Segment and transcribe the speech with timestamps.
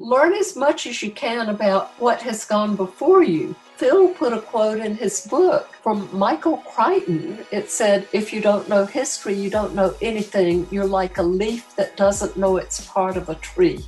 [0.00, 3.54] learn as much as you can about what has gone before you.
[3.76, 7.38] Phil put a quote in his book from Michael Crichton.
[7.50, 10.66] It said, If you don't know history, you don't know anything.
[10.70, 13.84] You're like a leaf that doesn't know it's part of a tree.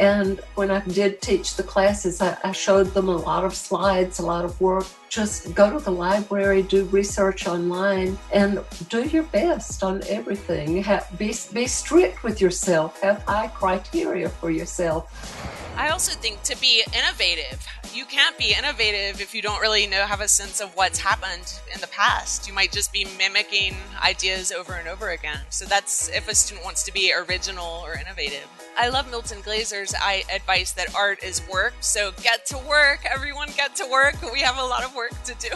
[0.00, 4.18] And when I did teach the classes, I, I, showed them a lot of slides,
[4.18, 4.86] a lot of work.
[5.10, 10.82] Just go to the library, do research online, and do your best on everything.
[10.82, 15.59] Have, be, be strict with yourself, have high criteria for yourself.
[15.76, 20.06] I also think to be innovative, you can't be innovative if you don't really know
[20.06, 22.46] have a sense of what's happened in the past.
[22.46, 25.40] You might just be mimicking ideas over and over again.
[25.48, 28.46] So that's if a student wants to be original or innovative.
[28.78, 31.74] I love Milton Glaser's advice that art is work.
[31.80, 34.16] So get to work, everyone get to work.
[34.32, 35.50] We have a lot of work to do.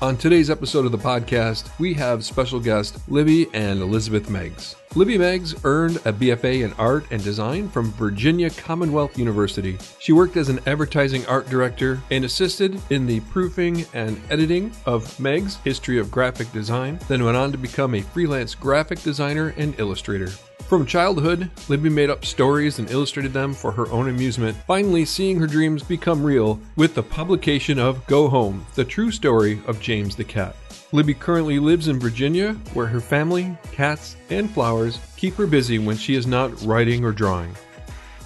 [0.02, 4.76] On today's episode of the podcast, we have special guest Libby and Elizabeth Meggs.
[4.98, 9.78] Libby Meggs earned a BFA in art and design from Virginia Commonwealth University.
[10.00, 15.20] She worked as an advertising art director and assisted in the proofing and editing of
[15.20, 19.78] Meggs' History of Graphic Design, then went on to become a freelance graphic designer and
[19.78, 20.30] illustrator.
[20.66, 25.38] From childhood, Libby made up stories and illustrated them for her own amusement, finally seeing
[25.38, 30.16] her dreams become real with the publication of Go Home, the true story of James
[30.16, 30.56] the Cat.
[30.90, 35.98] Libby currently lives in Virginia, where her family, cats, and flowers keep her busy when
[35.98, 37.54] she is not writing or drawing.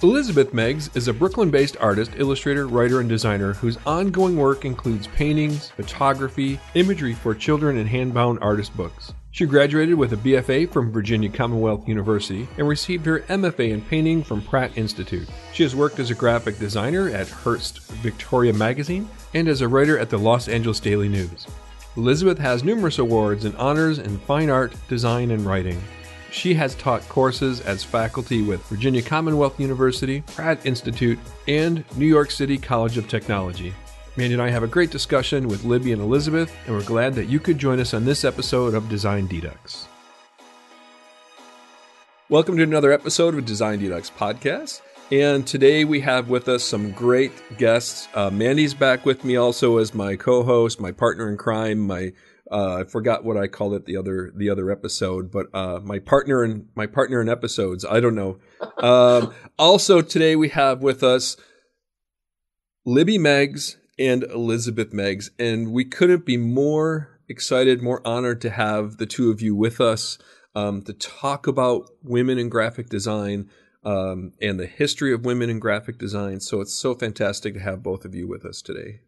[0.01, 5.07] Elizabeth Meggs is a Brooklyn based artist, illustrator, writer, and designer whose ongoing work includes
[5.07, 9.13] paintings, photography, imagery for children, and handbound artist books.
[9.31, 14.23] She graduated with a BFA from Virginia Commonwealth University and received her MFA in painting
[14.23, 15.27] from Pratt Institute.
[15.53, 19.97] She has worked as a graphic designer at Hearst Victoria Magazine and as a writer
[19.97, 21.47] at the Los Angeles Daily News.
[21.95, 25.79] Elizabeth has numerous awards and honors in fine art, design, and writing.
[26.31, 32.31] She has taught courses as faculty with Virginia Commonwealth University, Pratt Institute, and New York
[32.31, 33.75] City College of Technology.
[34.17, 37.29] Mandy and I have a great discussion with Libby and Elizabeth, and we're glad that
[37.29, 39.85] you could join us on this episode of Design Dedux.
[42.27, 44.81] Welcome to another episode of Design Dedux podcast.
[45.11, 48.07] And today we have with us some great guests.
[48.13, 52.13] Uh, Mandy's back with me also as my co-host, my partner in crime, my
[52.51, 55.99] uh, I forgot what I called it the other the other episode, but uh, my
[55.99, 57.85] partner in my partner in episodes.
[57.85, 58.39] I don't know.
[58.83, 61.37] Um, also today we have with us
[62.85, 65.31] Libby Meggs and Elizabeth Meggs.
[65.39, 69.79] And we couldn't be more excited, more honored to have the two of you with
[69.79, 70.17] us
[70.55, 73.49] um, to talk about women in graphic design
[73.83, 76.39] um, and the history of women in graphic design.
[76.39, 79.01] So it's so fantastic to have both of you with us today.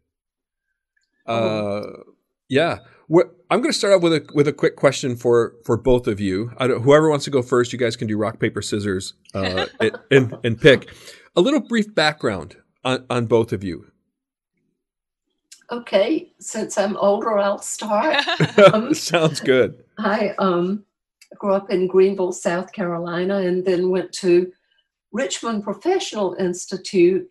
[1.25, 1.81] Uh,
[2.49, 5.77] yeah, We're, I'm going to start out with a with a quick question for for
[5.77, 6.47] both of you.
[6.59, 9.65] whoever wants to go first, you guys can do rock paper scissors uh,
[10.11, 10.93] and and pick
[11.35, 13.91] a little brief background on, on both of you.
[15.71, 18.23] Okay, since I'm older, I'll start.
[18.73, 19.83] Um, Sounds good.
[19.97, 20.85] I um,
[21.37, 24.51] grew up in Greenville, South Carolina, and then went to
[25.15, 27.25] Richmond Professional Institute,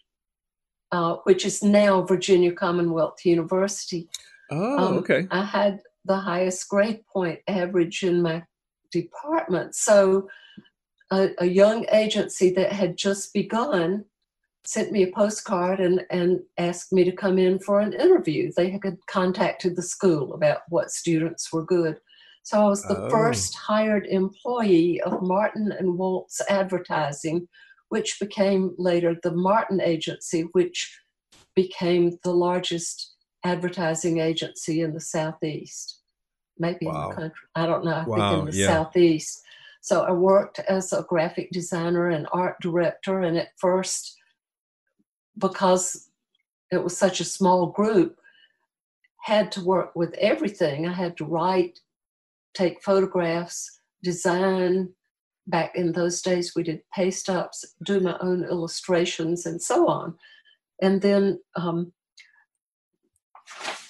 [0.90, 4.08] uh, which is now Virginia Commonwealth University.
[4.50, 5.26] Oh, um, okay.
[5.30, 8.42] I had the highest grade point average in my
[8.90, 9.74] department.
[9.74, 10.28] So,
[11.12, 14.06] a, a young agency that had just begun
[14.64, 18.50] sent me a postcard and, and asked me to come in for an interview.
[18.56, 21.98] They had contacted the school about what students were good.
[22.44, 23.10] So I was the oh.
[23.10, 27.46] first hired employee of Martin and Woltz Advertising,
[27.94, 30.98] which became later the Martin Agency, which
[31.54, 36.00] became the largest advertising agency in the Southeast.
[36.58, 37.04] Maybe wow.
[37.04, 37.46] in the country.
[37.54, 37.92] I don't know.
[37.92, 38.30] I wow.
[38.30, 38.66] think in the yeah.
[38.66, 39.42] Southeast.
[39.80, 44.16] So I worked as a graphic designer and art director, and at first
[45.38, 46.10] because
[46.72, 48.18] it was such a small group,
[49.22, 50.88] had to work with everything.
[50.88, 51.78] I had to write,
[52.54, 54.88] take photographs, design.
[55.46, 60.14] Back in those days, we did paste ups, do my own illustrations, and so on.
[60.80, 61.92] And then um,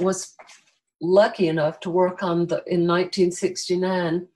[0.01, 0.35] was
[1.01, 4.29] lucky enough to work on the in 1969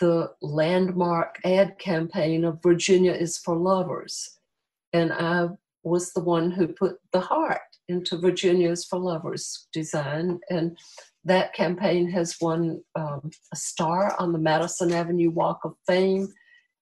[0.00, 4.38] the landmark ad campaign of Virginia is for lovers,
[4.92, 5.48] and I
[5.82, 10.40] was the one who put the heart into Virginia's for Lovers design.
[10.50, 10.78] And
[11.24, 16.28] that campaign has won um, a star on the Madison Avenue Walk of Fame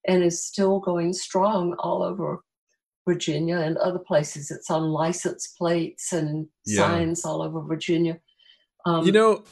[0.07, 2.39] and is still going strong all over
[3.07, 4.51] Virginia and other places.
[4.51, 6.81] It's on license plates and yeah.
[6.81, 8.19] signs all over Virginia.
[8.85, 9.43] Um, you know,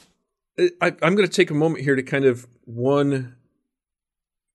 [0.60, 3.36] I, I'm going to take a moment here to kind of one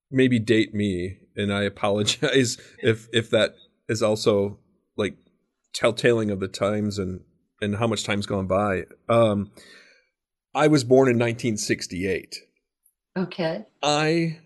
[0.09, 3.55] maybe date me and I apologize if if that
[3.87, 4.59] is also
[4.97, 5.15] like
[5.73, 7.21] telltaling of the times and
[7.61, 8.85] and how much time's gone by.
[9.07, 9.51] Um,
[10.53, 12.35] I was born in 1968.
[13.17, 13.65] Okay.
[13.83, 14.39] I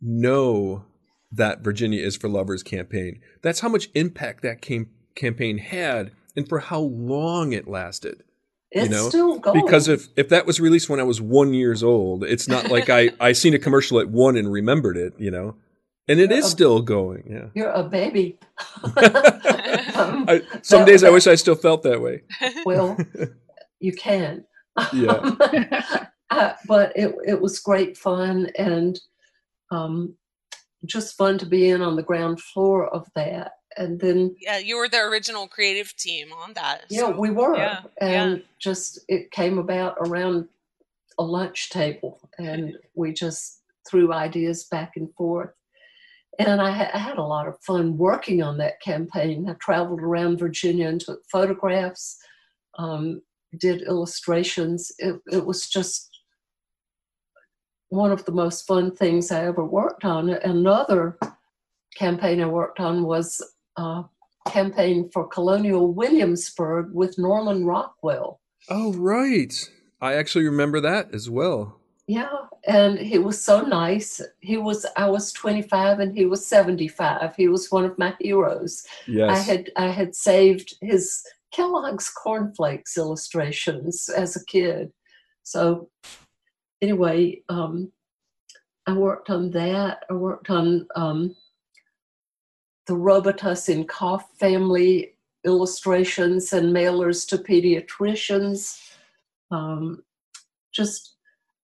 [0.00, 0.84] know
[1.32, 3.20] that Virginia is for Lovers campaign.
[3.42, 8.22] That's how much impact that cam- campaign had and for how long it lasted.
[8.70, 9.08] It's you know?
[9.08, 9.64] still going.
[9.64, 12.88] Because if, if that was released when I was one years old, it's not like
[12.88, 15.56] I, I seen a commercial at one and remembered it, you know?
[16.08, 17.48] And it You're is a- still going, yeah.
[17.54, 18.38] You're a baby.
[19.94, 22.22] Um, I, some days I wish I still felt that way.
[22.64, 22.96] well,
[23.78, 24.44] you can.
[24.92, 25.36] Yeah.
[26.30, 28.98] Uh, but it it was great fun and
[29.70, 30.14] um,
[30.86, 33.52] just fun to be in on the ground floor of that.
[33.76, 36.84] And then yeah, you were the original creative team on that.
[36.90, 40.48] yeah, so- we were, yeah, and just it came about around
[41.18, 45.50] a lunch table, and we just threw ideas back and forth.
[46.38, 49.48] And I, ha- I had a lot of fun working on that campaign.
[49.48, 52.16] I traveled around Virginia and took photographs,
[52.78, 53.20] um,
[53.58, 54.90] did illustrations.
[54.98, 56.11] It, it was just
[57.92, 60.30] one of the most fun things I ever worked on.
[60.30, 61.18] Another
[61.94, 63.42] campaign I worked on was
[63.76, 64.04] a
[64.48, 68.40] campaign for Colonial Williamsburg with Norman Rockwell.
[68.70, 69.52] Oh, right.
[70.00, 71.78] I actually remember that as well.
[72.06, 72.34] Yeah,
[72.66, 74.22] and he was so nice.
[74.40, 77.36] He was I was 25 and he was 75.
[77.36, 78.84] He was one of my heroes.
[79.06, 79.30] Yes.
[79.30, 81.22] I had I had saved his
[81.52, 84.92] Kellogg's cornflakes illustrations as a kid.
[85.42, 85.90] So
[86.82, 87.90] anyway, um,
[88.86, 90.04] I worked on that.
[90.10, 91.36] I worked on um,
[92.86, 95.14] the Robitussin cough family
[95.44, 98.78] illustrations and mailers to pediatricians.
[99.50, 100.02] Um,
[100.72, 101.16] just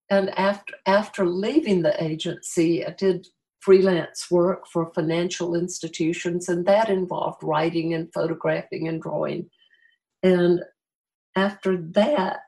[0.09, 3.27] and after after leaving the agency, I did
[3.59, 9.49] freelance work for financial institutions, and that involved writing and photographing and drawing.
[10.23, 10.63] And
[11.35, 12.39] after that,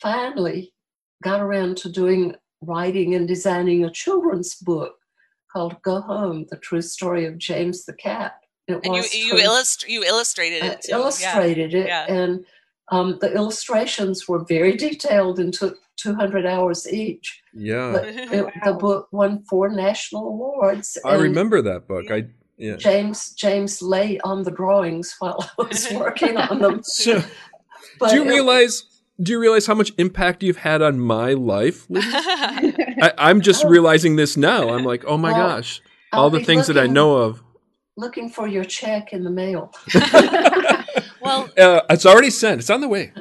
[0.00, 0.72] finally
[1.22, 4.94] got around to doing writing and designing a children's book
[5.52, 8.34] called Go Home, the true story of James the Cat.
[8.68, 9.38] It And was you, true.
[9.40, 10.88] illust- you illustrated it too.
[10.90, 10.96] yeah.
[10.98, 12.06] illustrated it, yeah.
[12.08, 12.44] and
[12.92, 17.40] um, the illustrations were very detailed and took 200 hours each.
[17.52, 17.92] yeah.
[17.92, 20.96] But it, the book won four national awards.
[21.04, 22.10] I remember that book.
[22.10, 22.26] I
[22.58, 22.76] yeah.
[22.76, 26.82] James James lay on the drawings while I was working on them.
[26.84, 27.22] So,
[27.98, 28.84] But do you it- realize
[29.22, 31.86] do you realize how much impact you've had on my life?
[31.94, 33.68] I, I'm just Oh.
[33.68, 34.70] realizing this now.
[34.70, 35.80] I'm like, oh my Well, gosh,
[36.12, 37.42] I'll all the be things that I know of.
[37.96, 39.74] Looking for your check in the mail.
[41.20, 42.60] well, Uh, it's already sent.
[42.60, 43.12] It's on the way.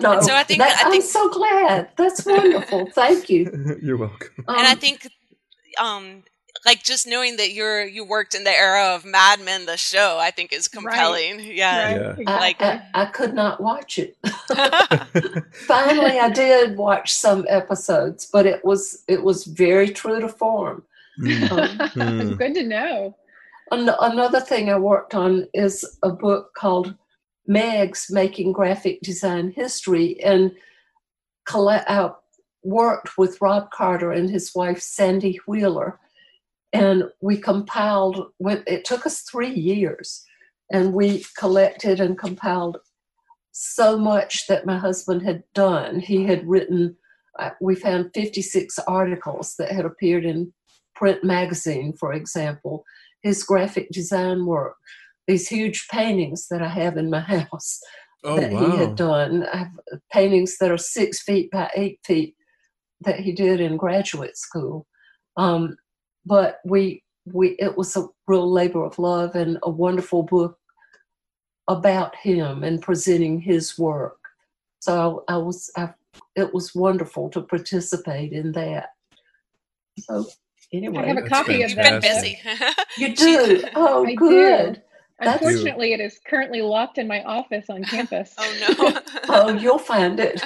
[0.00, 1.88] no, So I think- that- I think- I'm so glad.
[1.96, 2.90] That's wonderful.
[2.92, 3.78] Thank you.
[3.82, 4.44] You're welcome.
[4.48, 5.08] and I Um, think,
[5.80, 6.24] um,
[6.64, 10.18] like just knowing that you're you worked in the era of Mad Men, the show,
[10.20, 11.40] I think is compelling.
[11.40, 12.14] Yeah.
[12.18, 12.24] Yeah.
[12.26, 14.16] I, like- I, I could not watch it.
[15.66, 20.82] Finally, I did watch some episodes, but it was it was very true to form.
[21.20, 21.50] Mm.
[21.50, 21.88] Um,
[22.30, 22.34] Hmm.
[22.34, 23.16] Good to know.
[23.70, 26.94] An- another thing I worked on is a book called
[27.46, 30.52] Meggs Making Graphic Design History, and
[31.44, 32.10] colle- I
[32.62, 35.98] worked with Rob Carter and his wife Sandy Wheeler,
[36.72, 38.32] and we compiled.
[38.38, 40.24] with- It took us three years,
[40.70, 42.78] and we collected and compiled
[43.52, 46.00] so much that my husband had done.
[46.00, 46.96] He had written.
[47.38, 50.52] uh, We found 56 articles that had appeared in
[50.94, 52.84] print magazine, for example
[53.22, 54.76] his graphic design work,
[55.26, 57.20] these huge paintings that I have in my
[57.50, 57.80] house
[58.24, 59.44] Oh that he had done.
[59.52, 59.72] I have
[60.12, 62.34] paintings that are six feet by eight feet
[63.02, 64.86] that he did in graduate school.
[65.36, 65.76] Um,
[66.28, 70.58] but we we it was a real labor of love and a wonderful book
[71.68, 74.18] about him and presenting his work.
[74.80, 75.90] So I, I was I,
[76.36, 78.90] it was wonderful to participate in that.
[79.98, 80.26] So
[80.72, 82.00] anyway, I have a copy of You've that.
[82.02, 82.38] been busy.
[82.98, 83.64] you do.
[83.74, 84.82] Oh, I good.
[85.20, 88.34] That's- Unfortunately, it is currently locked in my office on campus.
[88.38, 89.00] oh no.
[89.30, 90.40] Oh, you'll find it.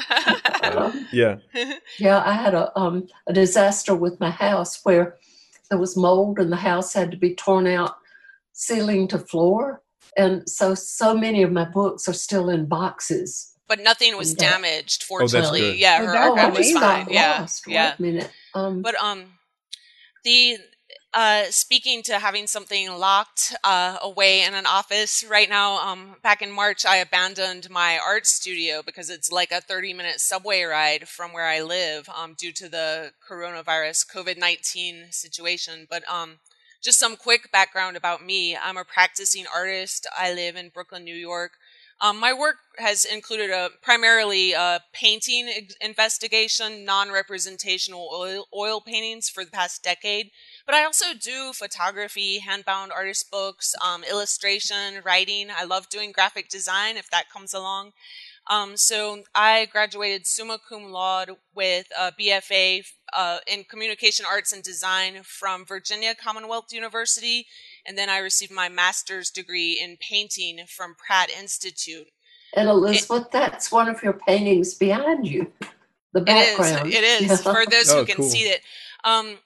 [0.64, 1.36] Um, Yeah.
[1.98, 5.18] yeah, I had a um, a disaster with my house where
[5.71, 7.97] there was mold and the house had to be torn out,
[8.52, 9.83] ceiling to floor,
[10.16, 13.49] and so so many of my books are still in boxes.
[13.69, 15.61] but nothing was And that- damaged, Oh, that's fortunately.
[15.61, 15.76] good.
[15.78, 17.04] yeah, Oh, her that's oh, I archive was just fine.
[17.07, 17.40] got Yeah.
[17.40, 17.62] lost.
[17.66, 17.90] Yeah.
[17.90, 18.31] Wait a minute.
[18.54, 19.33] Um, But um,
[20.25, 20.59] the
[21.14, 25.76] uh, speaking to having something locked uh, away in an office right now.
[25.87, 30.62] Um, back in March, I abandoned my art studio because it's like a thirty-minute subway
[30.62, 35.87] ride from where I live um, due to the coronavirus COVID nineteen situation.
[35.88, 36.38] But um,
[36.83, 38.57] just some quick background about me.
[38.57, 40.07] I'm a practicing artist.
[40.19, 41.52] I live in Brooklyn, New York.
[42.02, 45.49] Um, my work has included a primarily a painting
[45.80, 50.32] investigation, non-representational oil, oil paintings for the past decade.
[50.66, 55.47] But I also do photography, handbound artist books, um, illustration, writing.
[55.56, 57.92] I love doing graphic design if that comes along.
[58.50, 62.85] Um, so I graduated summa cum laude with a BFA
[63.16, 67.47] uh, in communication arts and design from Virginia Commonwealth University,
[67.86, 72.08] and then I received my master's degree in painting from Pratt Institute.
[72.54, 75.50] And Elizabeth, it, that's one of your paintings behind you.
[76.12, 76.92] The background.
[76.92, 77.22] It is.
[77.22, 78.28] It is for those oh, who can cool.
[78.28, 78.60] see it.
[79.04, 79.38] Um,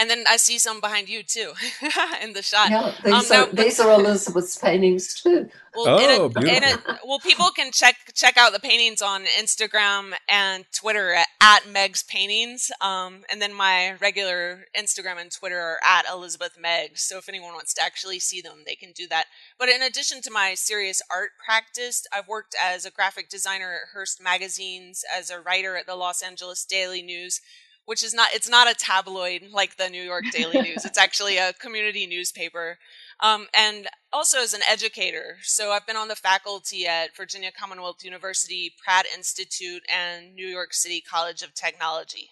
[0.00, 1.52] and then I see some behind you too
[2.22, 2.70] in the shot.
[2.70, 5.50] Yeah, these, um, are, these are Elizabeth's paintings too.
[5.74, 6.90] Well, oh, a, beautiful.
[6.90, 11.68] A, well, people can check check out the paintings on Instagram and Twitter at, at
[11.68, 17.02] Meggs Paintings, um, and then my regular Instagram and Twitter are at Elizabeth Meggs.
[17.02, 19.26] So if anyone wants to actually see them, they can do that.
[19.58, 23.88] But in addition to my serious art practice, I've worked as a graphic designer at
[23.92, 27.42] Hearst Magazines, as a writer at the Los Angeles Daily News
[27.90, 30.84] which is not it's not a tabloid like the New York Daily News.
[30.84, 32.78] It's actually a community newspaper.
[33.18, 35.38] Um, and also as an educator.
[35.42, 40.72] So I've been on the faculty at Virginia Commonwealth University, Pratt Institute, and New York
[40.72, 42.30] City College of Technology.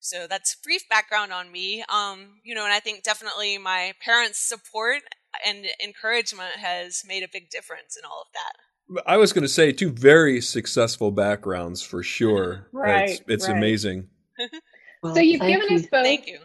[0.00, 1.82] So that's brief background on me.
[1.88, 5.00] Um, you know, and I think definitely my parents' support
[5.46, 9.02] and encouragement has made a big difference in all of that.
[9.06, 12.68] I was going to say two very successful backgrounds for sure.
[12.74, 13.08] right.
[13.08, 13.56] It's, it's right.
[13.56, 14.10] amazing.
[15.02, 15.76] Well, so you've given you.
[15.76, 16.04] us both.
[16.04, 16.38] Thank you.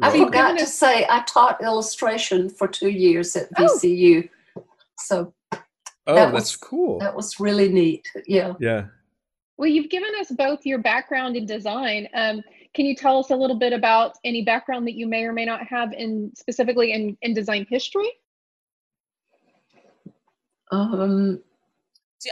[0.00, 4.28] I forgot to say I taught illustration for two years at VCU.
[4.56, 4.64] Oh.
[4.98, 5.34] So
[6.06, 6.98] Oh, that that's was, cool.
[6.98, 8.06] That was really neat.
[8.26, 8.54] Yeah.
[8.58, 8.86] Yeah.
[9.56, 12.08] Well, you've given us both your background in design.
[12.14, 12.42] Um,
[12.74, 15.44] can you tell us a little bit about any background that you may or may
[15.44, 18.10] not have in specifically in, in design history?
[20.72, 21.40] Um,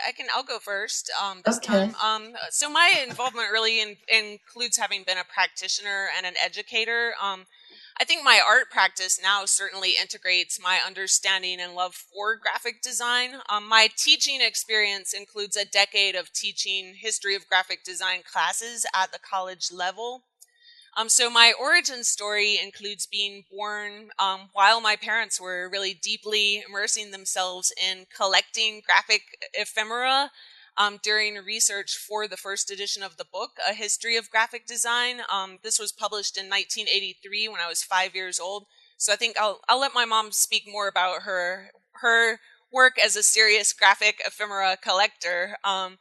[0.07, 0.27] I can.
[0.35, 1.11] I'll go first.
[1.23, 1.91] Um, this okay.
[1.91, 1.95] time.
[2.03, 7.13] Um, so my involvement really in, includes having been a practitioner and an educator.
[7.23, 7.47] Um,
[8.01, 13.35] I think my art practice now certainly integrates my understanding and love for graphic design.
[13.51, 19.13] Um, my teaching experience includes a decade of teaching history of graphic design classes at
[19.13, 20.23] the college level.
[20.97, 26.63] Um, so my origin story includes being born um, while my parents were really deeply
[26.69, 29.23] immersing themselves in collecting graphic
[29.55, 30.31] ephemera
[30.77, 35.21] um, during research for the first edition of the book, A History of Graphic Design.
[35.33, 38.67] Um, this was published in 1983 when I was five years old.
[38.97, 41.71] So I think I'll, I'll let my mom speak more about her
[42.03, 42.39] her
[42.73, 45.57] work as a serious graphic ephemera collector.
[45.65, 45.99] Um,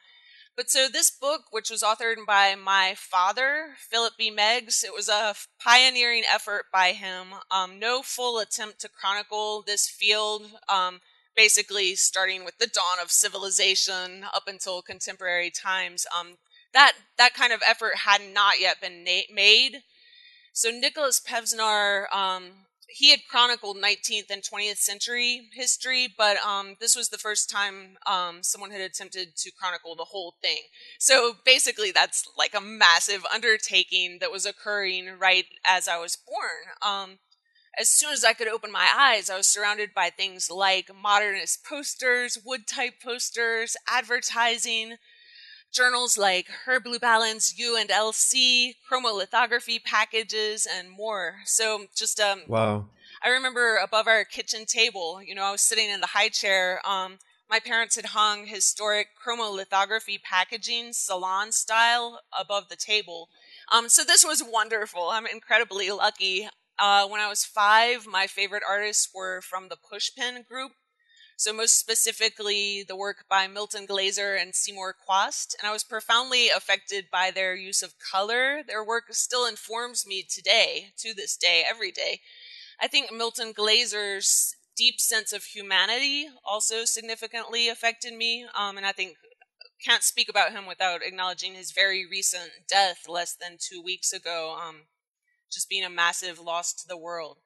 [0.60, 4.30] but so this book, which was authored by my father, Philip B.
[4.30, 7.28] Meggs, it was a pioneering effort by him.
[7.50, 11.00] Um, no full attempt to chronicle this field, um,
[11.34, 16.06] basically starting with the dawn of civilization up until contemporary times.
[16.20, 16.36] Um,
[16.74, 19.84] that that kind of effort had not yet been na- made.
[20.52, 22.14] So Nikolaus Pevsner
[22.90, 27.98] he had chronicled 19th and 20th century history, but um, this was the first time
[28.08, 30.60] um, someone had attempted to chronicle the whole thing.
[31.00, 36.76] So basically, that's like a massive undertaking that was occurring right as I was born.
[36.86, 37.20] Um,
[37.80, 41.64] as soon as I could open my eyes, I was surrounded by things like modernist
[41.64, 44.96] posters, wood type posters, advertising,
[45.72, 51.36] journals like Herb Lubalin's, U and LC, chromolithography packages, and more.
[51.46, 52.86] So just um, wow.
[53.24, 56.82] I remember above our kitchen table, you know, I was sitting in the high chair.
[56.88, 63.30] Um, my parents had hung historic chromolithography packaging, salon style, above the table.
[63.72, 65.10] Um, so this was wonderful.
[65.10, 66.48] I'm incredibly lucky.
[66.78, 70.72] Uh, when I was five, my favorite artists were from the Pushpin group.
[71.40, 75.56] So, most specifically, the work by Milton Glaser and Seymour Chwast.
[75.58, 78.62] And I was profoundly affected by their use of color.
[78.62, 82.20] Their work still informs me today, to this day, every day.
[82.82, 88.46] I think Milton Glaser's deep sense of humanity also significantly affected me.
[88.54, 89.16] Um, and I think
[89.82, 94.60] can't speak about him without acknowledging his very recent death less than two weeks ago,
[94.62, 94.88] um,
[95.50, 97.38] just being a massive loss to the world.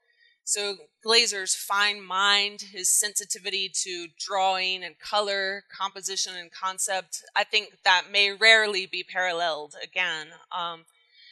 [0.44, 7.78] So Glaser's fine mind, his sensitivity to drawing and color, composition and concept, I think
[7.84, 10.28] that may rarely be paralleled again.
[10.52, 10.86] Um,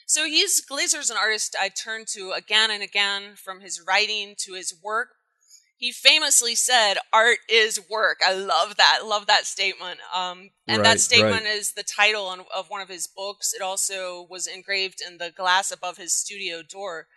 [0.06, 4.54] so he's Glaser's an artist I turn to again and again from his writing to
[4.54, 5.10] his work.
[5.78, 9.06] He famously said, "Art is work." I love that.
[9.06, 10.00] Love that statement.
[10.14, 11.56] Um, and right, that statement right.
[11.56, 13.52] is the title of one of his books.
[13.54, 17.08] It also was engraved in the glass above his studio door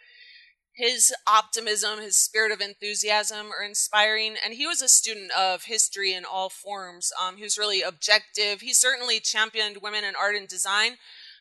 [0.74, 4.34] his optimism, his spirit of enthusiasm are inspiring.
[4.44, 7.12] And he was a student of history in all forms.
[7.22, 8.60] Um, he was really objective.
[8.60, 10.96] He certainly championed women in art and design.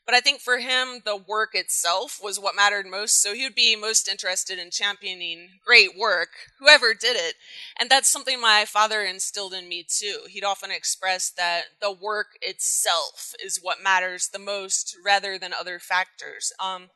[0.06, 3.22] But I think for him, the work itself was what mattered most.
[3.22, 7.36] So he would be most interested in championing great work, whoever did it.
[7.80, 10.24] And that's something my father instilled in me too.
[10.30, 15.80] He'd often express that the work itself is what matters the most rather than other
[15.80, 16.52] factors.
[16.60, 16.90] Um,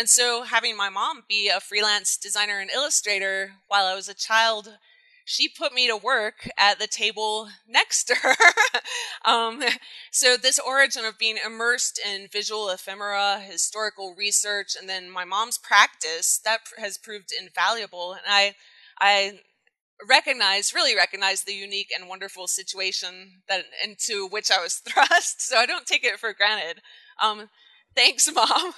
[0.00, 4.14] and so having my mom be a freelance designer and illustrator while I was a
[4.14, 4.78] child,
[5.26, 8.34] she put me to work at the table next to her.
[9.30, 9.62] um,
[10.10, 15.58] so this origin of being immersed in visual ephemera, historical research, and then my mom's
[15.58, 18.12] practice, that has proved invaluable.
[18.12, 18.54] And I,
[19.02, 19.40] I
[20.08, 25.42] recognize, really recognize the unique and wonderful situation that into which I was thrust.
[25.42, 26.80] So I don't take it for granted.
[27.22, 27.50] Um,
[27.94, 28.46] Thanks, mom.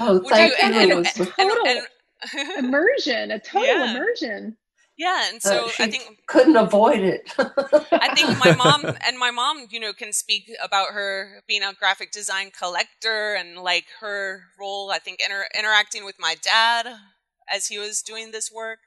[0.00, 0.58] oh, thank you.
[0.62, 1.06] And, and,
[1.38, 1.86] and,
[2.58, 3.90] immersion, a total yeah.
[3.90, 4.56] immersion.
[4.96, 7.30] Yeah, and uh, so uh, I think couldn't avoid it.
[7.38, 11.74] I think my mom and my mom, you know, can speak about her being a
[11.74, 14.90] graphic design collector and like her role.
[14.90, 16.86] I think inter- interacting with my dad
[17.52, 18.78] as he was doing this work.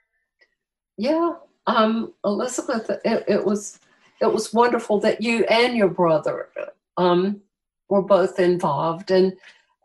[0.97, 1.33] Yeah,
[1.67, 3.79] um, Elizabeth, it, it was
[4.19, 6.49] it was wonderful that you and your brother
[6.97, 7.41] um,
[7.89, 9.11] were both involved.
[9.11, 9.33] And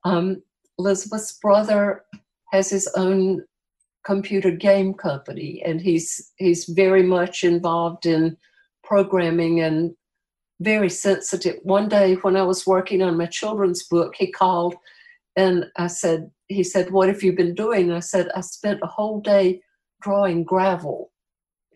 [0.04, 0.42] um,
[0.78, 2.04] Elizabeth's brother
[2.52, 3.44] has his own
[4.04, 8.36] computer game company, and he's he's very much involved in
[8.82, 9.94] programming and
[10.60, 11.56] very sensitive.
[11.62, 14.76] One day when I was working on my children's book, he called
[15.36, 17.90] and I said, he said, What have you been doing?
[17.90, 19.60] I said, I spent a whole day
[20.02, 21.10] drawing gravel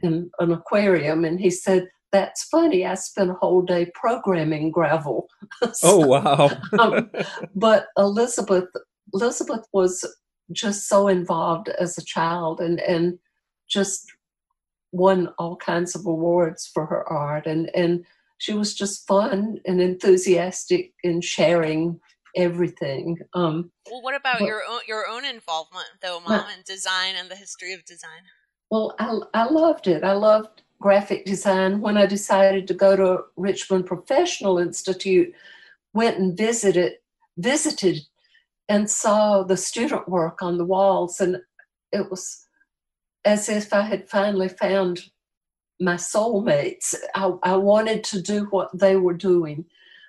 [0.03, 1.25] in an aquarium.
[1.25, 2.87] And he said, that's funny.
[2.87, 5.29] I spent a whole day programming gravel.
[5.73, 6.51] so, oh wow!
[6.79, 7.11] um,
[7.55, 8.69] but Elizabeth,
[9.13, 10.05] Elizabeth was
[10.53, 13.19] just so involved as a child, and and
[13.69, 14.11] just
[14.93, 18.05] won all kinds of awards for her art, and and
[18.39, 22.01] she was just fun and enthusiastic in sharing
[22.37, 23.19] everything.
[23.35, 27.31] Um, well, what about but, your own your own involvement, though, Mom, in design and
[27.31, 28.23] the history of design?
[28.71, 30.05] Well, I I loved it.
[30.05, 35.33] I loved graphic design when I decided to go to Richmond Professional Institute,
[35.93, 36.95] went and visited
[37.37, 38.01] visited
[38.69, 41.39] and saw the student work on the walls and
[41.93, 42.47] it was
[43.25, 45.01] as if I had finally found
[45.81, 46.95] my soulmates.
[47.15, 49.65] I, I wanted to do what they were doing.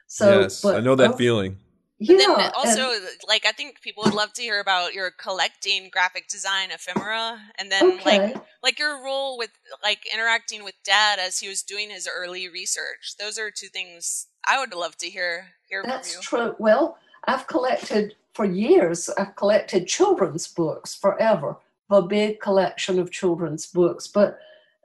[0.08, 1.58] So yes, I know that feeling.
[2.02, 5.90] Yeah, then also, and, like, I think people would love to hear about your collecting
[5.92, 8.20] graphic design ephemera, and then okay.
[8.20, 9.52] like like your role with
[9.84, 13.16] like interacting with Dad as he was doing his early research.
[13.20, 16.46] Those are two things I would love to hear hear That's from you.
[16.46, 16.56] true.
[16.58, 19.10] Well, I've collected for years.
[19.10, 21.58] I've collected children's books forever.
[21.90, 24.38] A big collection of children's books, but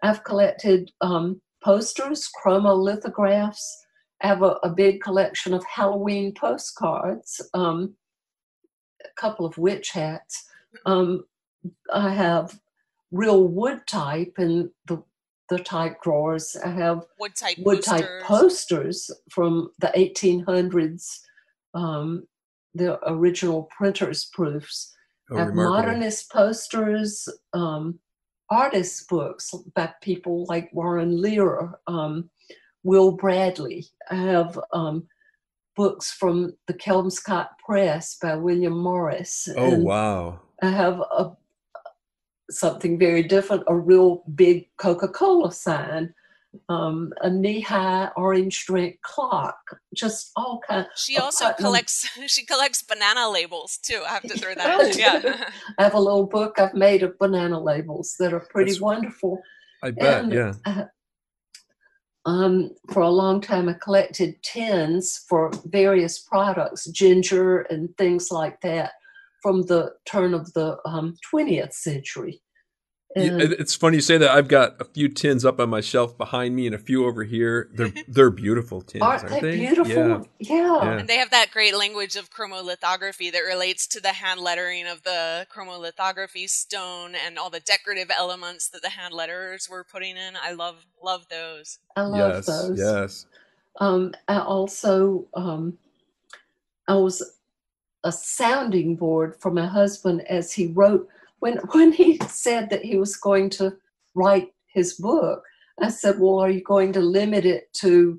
[0.02, 3.83] I've collected um, posters, chromolithographs
[4.22, 7.94] I have a, a big collection of Halloween postcards, um,
[9.04, 10.48] a couple of witch hats.
[10.86, 11.24] Um,
[11.92, 12.58] I have
[13.10, 15.02] real wood type in the
[15.50, 16.56] the type drawers.
[16.64, 18.00] I have wood type wood posters.
[18.00, 21.20] type posters from the 1800s,
[21.74, 22.26] um,
[22.74, 24.94] the original printers proofs.
[25.30, 27.98] Oh, I have modernist posters, um,
[28.50, 32.30] artist books by people like Warren Lehrer, um,
[32.84, 33.86] Will Bradley.
[34.10, 35.08] I have um,
[35.74, 39.48] books from the Kelmscott Press by William Morris.
[39.56, 40.40] Oh, wow.
[40.62, 41.32] I have a,
[42.50, 46.14] something very different a real big Coca Cola sign.
[46.68, 49.58] Um, a knee-high orange drink clock,
[49.92, 50.86] just all kind.
[50.94, 52.08] She also collects.
[52.28, 54.04] She collects banana labels too.
[54.06, 54.80] I have to throw that.
[54.80, 54.98] in.
[54.98, 58.80] Yeah, I have a little book I've made of banana labels that are pretty That's,
[58.80, 59.42] wonderful.
[59.82, 60.22] I bet.
[60.22, 60.52] And, yeah.
[60.64, 60.84] Uh,
[62.26, 68.60] um, for a long time, I collected tins for various products, ginger and things like
[68.62, 68.92] that,
[69.42, 72.40] from the turn of the um, 20th century.
[73.16, 74.30] And it's funny you say that.
[74.30, 77.22] I've got a few tins up on my shelf behind me and a few over
[77.22, 77.70] here.
[77.72, 79.56] They're they're beautiful tins, aren't, aren't they?
[79.56, 80.20] Beautiful, yeah.
[80.38, 80.82] yeah.
[80.82, 80.98] yeah.
[80.98, 85.02] And they have that great language of chromolithography that relates to the hand lettering of
[85.04, 90.34] the chromolithography stone and all the decorative elements that the hand letterers were putting in.
[90.42, 91.78] I love love those.
[91.94, 92.78] I love yes, those.
[92.78, 93.26] Yes.
[93.80, 95.78] Um, I also um,
[96.88, 97.22] I was
[98.02, 101.08] a sounding board for my husband as he wrote
[101.44, 103.76] when when he said that he was going to
[104.14, 105.42] write his book,
[105.80, 108.18] I said, "Well, are you going to limit it to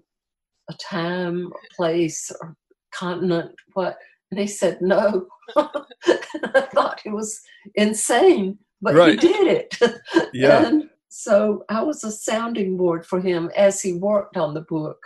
[0.69, 2.55] a time, or place, or
[2.93, 3.55] continent?
[3.73, 3.97] What?"
[4.29, 7.41] And he said, "No." I thought it was
[7.75, 9.11] insane, but Right.
[9.21, 9.77] he did it.
[10.33, 10.67] Yeah.
[10.67, 14.99] and so I was a sounding board for him as he worked on the book.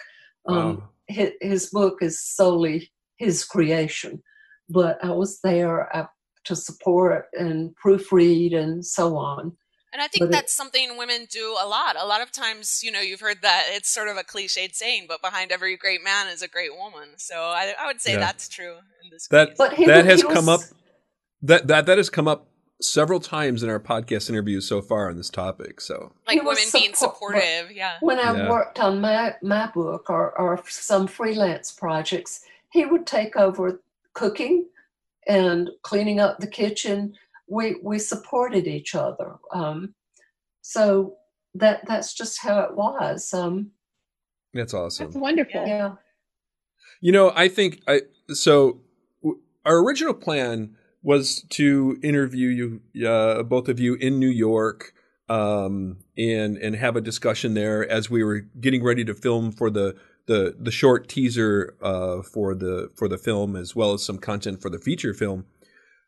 [0.48, 0.90] Um, Wow.
[1.08, 4.24] his, his book is solely his creation,
[4.70, 6.08] but I was there uh,
[6.46, 9.56] to support and proofread and so on.
[9.92, 11.96] And I think But it- that's something women do a lot.
[12.00, 15.06] A lot of times, you know, you've heard that it's sort of a cliched saying,
[15.08, 17.10] but behind every great man is a great woman.
[17.18, 18.20] So I, I would say Yeah.
[18.20, 19.58] that's true in this That- case.
[19.58, 20.62] But he, That wa- has he come up-
[21.42, 22.48] That that that has come up
[22.82, 25.82] several times in our podcast interviews so far on this topic.
[25.82, 27.72] So like he women being support- but- supportive.
[27.76, 27.98] Yeah.
[28.02, 28.50] when I Yeah.
[28.50, 33.82] worked on my, my book or, or some freelance projects, he would take over
[34.14, 34.66] cooking
[35.28, 37.14] and cleaning up the kitchen.
[37.48, 39.36] We we supported each other.
[39.54, 39.96] Um,
[40.62, 41.16] so
[41.56, 43.34] that that's just how it was.
[43.34, 43.72] Um,
[44.54, 45.08] that's awesome.
[45.08, 45.66] That's wonderful.
[45.66, 45.94] yeah.
[47.02, 48.02] You know, I think I
[48.34, 48.82] so
[49.66, 54.94] our original plan was to interview you, uh, both of you, in New York,
[55.30, 59.70] um, and and have a discussion there as we were getting ready to film for
[59.70, 59.96] the
[60.30, 64.62] the the short teaser uh, for the for the film as well as some content
[64.62, 65.46] for the feature film.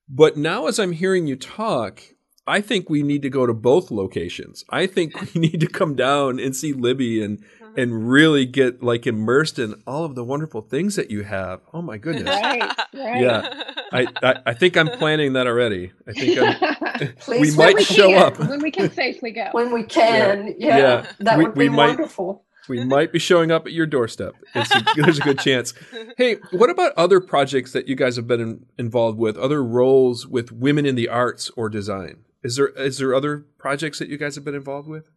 [0.07, 2.01] But now, as I'm hearing you talk,
[2.45, 4.63] I think we need to go to both locations.
[4.69, 7.43] I think we need to come down and see Libby and
[7.77, 11.61] and really get like immersed in all of the wonderful things that you have.
[11.73, 12.25] Oh my goodness.
[12.25, 12.61] Right,
[12.93, 13.21] right.
[13.21, 13.63] Yeah.
[13.93, 15.91] I, I, I think I'm planning that already.
[16.07, 18.39] I think I'm, Please, we might we show can, up.
[18.39, 19.47] when we can safely go.
[19.53, 20.53] when we can.
[20.57, 21.05] Yeah, Yeah.
[21.19, 22.43] that We- would we be might- wonderful.
[22.69, 24.33] We might be showing up at your doorstep.
[24.55, 25.73] A, there's a good chance.
[26.17, 29.37] Hey, what about other projects that you guys have been in, involved with?
[29.37, 32.23] Other roles with women in the arts or design?
[32.43, 35.09] Is there is there other projects that you guys have been involved with?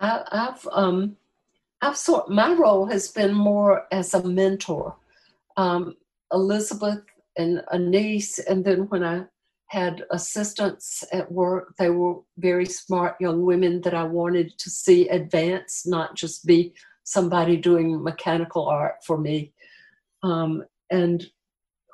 [0.00, 1.16] I, I've um,
[1.80, 4.96] I've sort my role has been more as a mentor.
[5.56, 5.96] Um,
[6.32, 7.02] Elizabeth
[7.36, 9.24] and a niece, and then when I
[9.72, 15.08] had assistants at work, they were very smart young women that I wanted to see
[15.08, 19.54] advance, not just be somebody doing mechanical art for me.
[20.22, 21.26] Um, and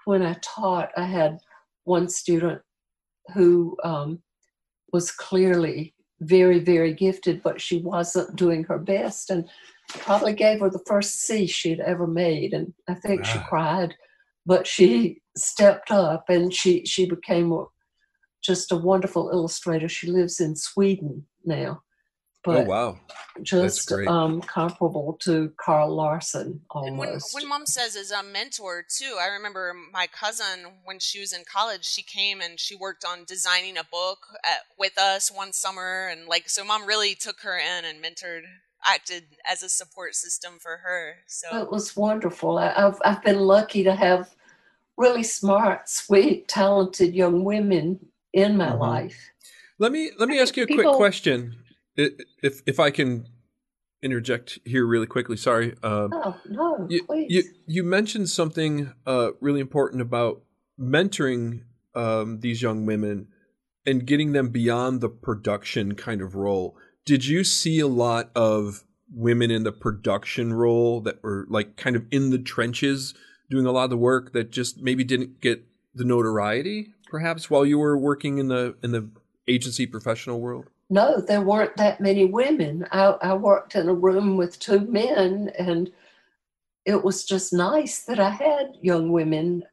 [0.07, 1.39] when I taught, I had
[1.85, 2.61] one student
[3.33, 4.23] who um,
[4.93, 9.49] was clearly very, very gifted, but she wasn't doing her best and
[9.89, 12.55] probably gave her the first C she'd ever made.
[12.55, 13.95] And I think she cried,
[14.45, 17.65] but she stepped up and she, she became a,
[18.43, 19.89] just a wonderful illustrator.
[19.89, 21.83] She lives in Sweden now,
[22.47, 22.99] oh but wow.
[23.43, 27.35] just um, comparable to Carl Larsson And when, almost.
[27.35, 31.43] when mom says is a mentor too, I remember my cousin when she was in
[31.53, 36.09] college, she came and she worked on designing a book at, with us one summer,
[36.09, 38.43] and like so, mom really took her in and mentored,
[38.87, 41.17] acted as a support system for her.
[41.27, 42.59] So It was wonderful.
[42.59, 44.35] I, I've I've been lucky to have
[44.99, 47.99] really smart, sweet, talented young women
[48.33, 48.81] in my Mhm.
[48.81, 49.31] life.
[49.79, 51.55] Let me let me ask you a quick question,
[51.97, 53.27] if if I can
[54.03, 55.37] interject here really quickly.
[55.37, 55.75] Sorry.
[55.83, 57.27] Um, Oh no, you, please.
[57.31, 60.43] you you mentioned something uh, really important about
[60.79, 61.63] mentoring
[61.95, 63.29] um, these young women
[63.87, 66.77] and getting them beyond the production kind of role.
[67.07, 71.97] Did you see a lot of women in the production role that were like kind
[71.97, 73.15] of in the trenches
[73.51, 77.65] doing a lot of the work that just maybe didn't get the notoriety perhaps while
[77.65, 79.09] you were working in the in the
[79.49, 80.69] agency professional world?
[80.91, 82.87] no, there weren't that many women.
[82.93, 85.91] I, I worked in a room with two men, and
[86.87, 89.65] it was just nice that I had young women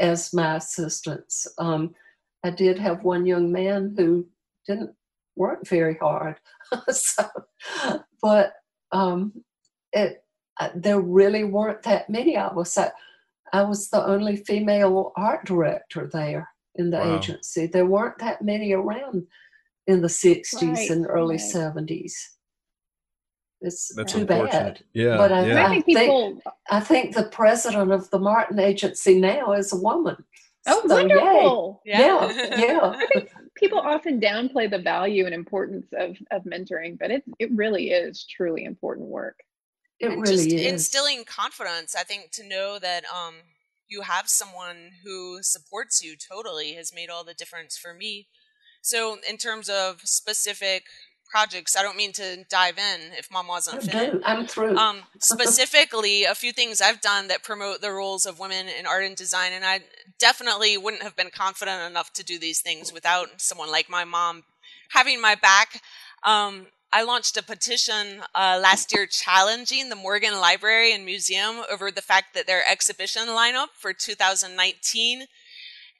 [0.00, 1.46] as my assistants.
[1.58, 1.94] Um,
[2.42, 4.26] I did have one young man who
[4.66, 4.94] didn't
[5.36, 6.36] work very hard,
[6.88, 7.24] so,
[8.22, 8.54] but
[8.92, 9.44] um,
[9.92, 10.24] it
[10.60, 12.78] uh, there really weren't that many of us.
[13.54, 17.16] I was the only female art director there in the Wow.
[17.18, 17.66] agency.
[17.66, 19.26] There weren't that many around
[19.86, 21.52] in the 60s Right, and early right.
[21.54, 22.14] 70s.
[23.60, 24.82] It's That's too bad.
[24.92, 25.66] Yeah, But I- yeah.
[25.66, 26.42] I think think- people.
[26.68, 30.16] I think the president of the Martin Agency now is a woman.
[30.66, 31.02] Oh, So, yay.
[31.06, 31.82] wonderful!
[31.84, 32.80] Yeah, yeah.
[32.98, 37.50] I think people often downplay the value and importance of of mentoring, but it it
[37.52, 39.38] really is truly important work.
[40.04, 40.72] It and really just is.
[40.72, 41.94] instilling confidence.
[41.98, 43.34] I think to know that um,
[43.88, 48.28] you have someone who supports you totally has made all the difference for me.
[48.82, 50.84] So, in terms of specific
[51.30, 54.24] projects, I don't mean to dive in if mom wasn't I finished.
[54.26, 54.76] I'm through.
[54.76, 59.04] Um, specifically, a few things I've done that promote the roles of women in art
[59.04, 59.80] and design, and I
[60.18, 64.44] definitely wouldn't have been confident enough to do these things without someone like my mom
[64.90, 65.80] having my back.
[66.24, 71.90] Um, I launched a petition uh, last year challenging the Morgan Library and Museum over
[71.90, 75.24] the fact that their exhibition lineup for 2019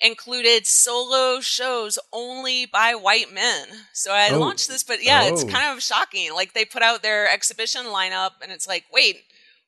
[0.00, 3.66] included solo shows only by white men.
[3.92, 4.38] So I oh.
[4.38, 5.32] launched this, but yeah, oh.
[5.32, 6.32] it's kind of shocking.
[6.32, 9.22] Like they put out their exhibition lineup and it's like, wait,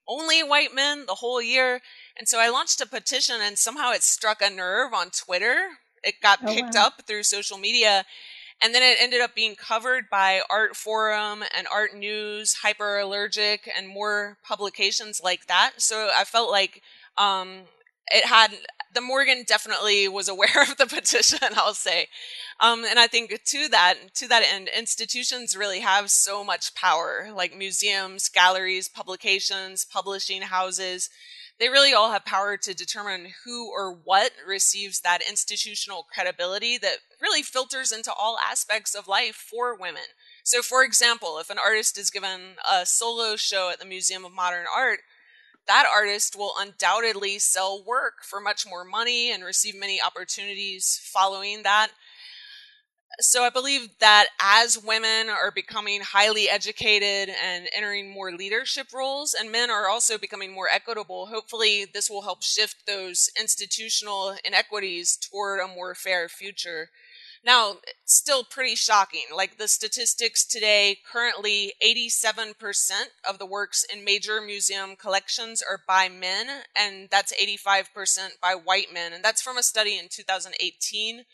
[0.07, 1.81] only white men the whole year.
[2.17, 5.57] And so I launched a petition and somehow it struck a nerve on Twitter.
[6.05, 6.87] It got oh, picked wow.
[6.87, 8.05] up through social media.
[8.63, 14.39] And then it ended up being covered by Artforum and Art News, Hyperallergic, and more
[14.43, 15.73] publications like that.
[15.77, 16.83] So I felt like
[17.19, 17.65] um,
[18.09, 18.53] it had
[18.95, 21.39] the Morgan definitely was aware of the petition.
[21.55, 22.09] I'll say,
[22.61, 27.29] um, and I think to that to that end, institutions really have so much power,
[27.35, 31.11] like museums, galleries, publications, publishing houses.
[31.59, 36.99] They really all have power to determine who or what receives that institutional credibility that
[37.21, 40.03] really filters into all aspects of life for women.
[40.45, 44.33] So, for example, if an artist is given a solo show at the Museum of
[44.33, 45.01] Modern Art,
[45.67, 51.63] that artist will undoubtedly sell work for much more money and receive many opportunities following
[51.63, 51.89] that.
[53.21, 59.33] So I believe that as women are becoming highly educated and entering more leadership roles,
[59.33, 65.17] and men are also becoming more equitable, hopefully this will help shift those institutional inequities
[65.17, 66.91] toward a more fair future.
[67.45, 69.27] Now, still pretty shocking.
[69.35, 76.09] Like the statistics today, currently 87% of the works in major museum collections are by
[76.09, 79.13] men, and that's 85% by white men.
[79.13, 81.25] And that's from a study in 2018.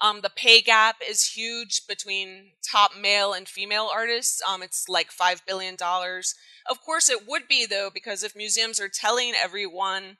[0.00, 4.40] Um, the pay gap is huge between top male and female artists.
[4.48, 5.76] Um, it's like $5 billion.
[5.80, 10.16] Of course, it would be, though, because if museums are telling everyone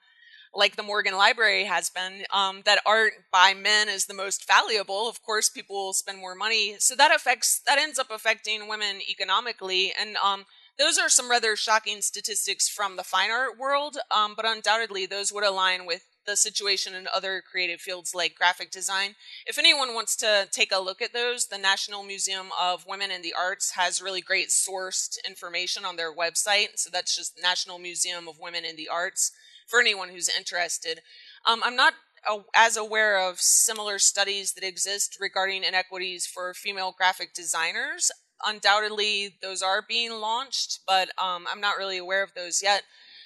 [0.55, 5.09] like the Morgan Library has been, um, that art by men is the most valuable.
[5.09, 9.01] Of course, people will spend more money, so that affects that ends up affecting women
[9.09, 10.45] economically, and um,
[10.79, 13.99] those are some rather shocking statistics from the fine art world.
[14.11, 18.71] Um, but undoubtedly, those would align with the situation in other creative fields like graphic
[18.71, 19.15] design.
[19.47, 23.23] If anyone wants to take a look at those, the National Museum of Women in
[23.23, 26.77] the Arts has really great sourced information on their website.
[26.77, 29.33] So that's just National Museum of Women in the Arts
[29.67, 31.01] for anyone who's interested.
[31.47, 31.95] Um, I'm not
[32.55, 38.11] as aware of similar studies that exist regarding inequities for female graphic designers.
[38.47, 42.83] Undoubtedly, those are being launched, but um, I'm not really aware of those yet.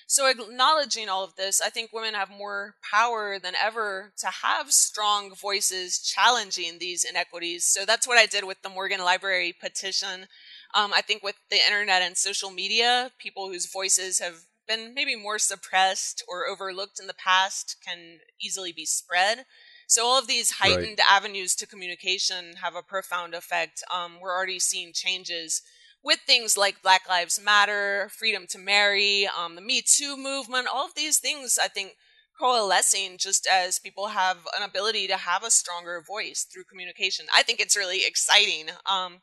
[0.06, 4.72] So, acknowledging all of this, I think women have more power than ever to have
[4.72, 7.64] strong voices challenging these inequities.
[7.64, 10.26] So, that's what I did with the Morgan Library petition.
[10.74, 15.16] Um, I think with the internet and social media, people whose voices have been maybe
[15.16, 19.44] more suppressed or overlooked in the past can easily be spread.
[19.86, 21.10] So all of these heightened right.
[21.10, 23.82] avenues to communication have a profound effect.
[23.94, 25.62] Um, we're already seeing changes
[26.04, 30.68] with things like Black Lives Matter, freedom to marry, um, the Me Too movement.
[30.72, 31.96] All of these things, I think,
[32.38, 37.26] coalescing just as people have an ability to have a stronger voice through communication.
[37.34, 38.66] I think it's really exciting.
[38.86, 39.20] Um,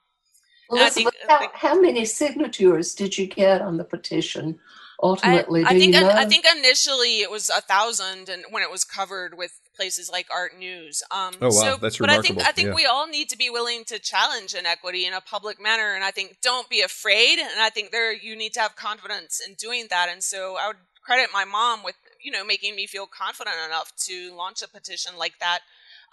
[0.72, 4.60] Elizabeth, think, how, how many signatures did you get on the petition?
[5.02, 5.64] ultimately?
[5.64, 6.10] I, I think you know?
[6.10, 10.28] I think initially it was a thousand, and when it was covered with places like
[10.34, 11.04] Art News.
[11.12, 12.08] Um, oh wow, so, that's but remarkable.
[12.08, 12.76] But I think I think yeah.
[12.76, 16.12] we all need to be willing to challenge inequity in a public manner, and I
[16.12, 17.40] think don't be afraid.
[17.40, 20.10] And I think there you need to have confidence in doing that.
[20.12, 23.94] And so I would credit my mom with you know making me feel confident enough
[24.08, 25.60] to launch a petition like that.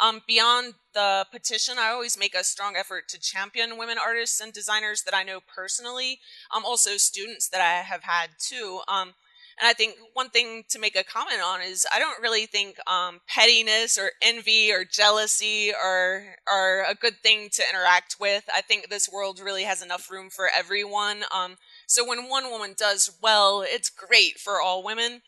[0.01, 4.53] Um, beyond the petition, I always make a strong effort to champion women artists and
[4.53, 6.21] designers that I know personally.
[6.55, 8.81] Um, also students that I have had too.
[8.87, 9.15] Um,
[9.61, 12.77] and I think one thing to make a comment on is I don't really think
[12.89, 18.45] um, pettiness or envy or jealousy are are a good thing to interact with.
[18.55, 21.25] I think this world really has enough room for everyone.
[21.35, 25.23] Um, so when one woman does well, it's great for all women.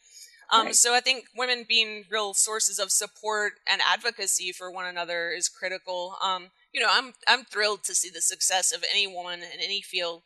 [0.52, 0.74] Um, right.
[0.74, 5.48] So I think women being real sources of support and advocacy for one another is
[5.48, 6.16] critical.
[6.22, 9.80] Um, you know, I'm I'm thrilled to see the success of any woman in any
[9.80, 10.22] field.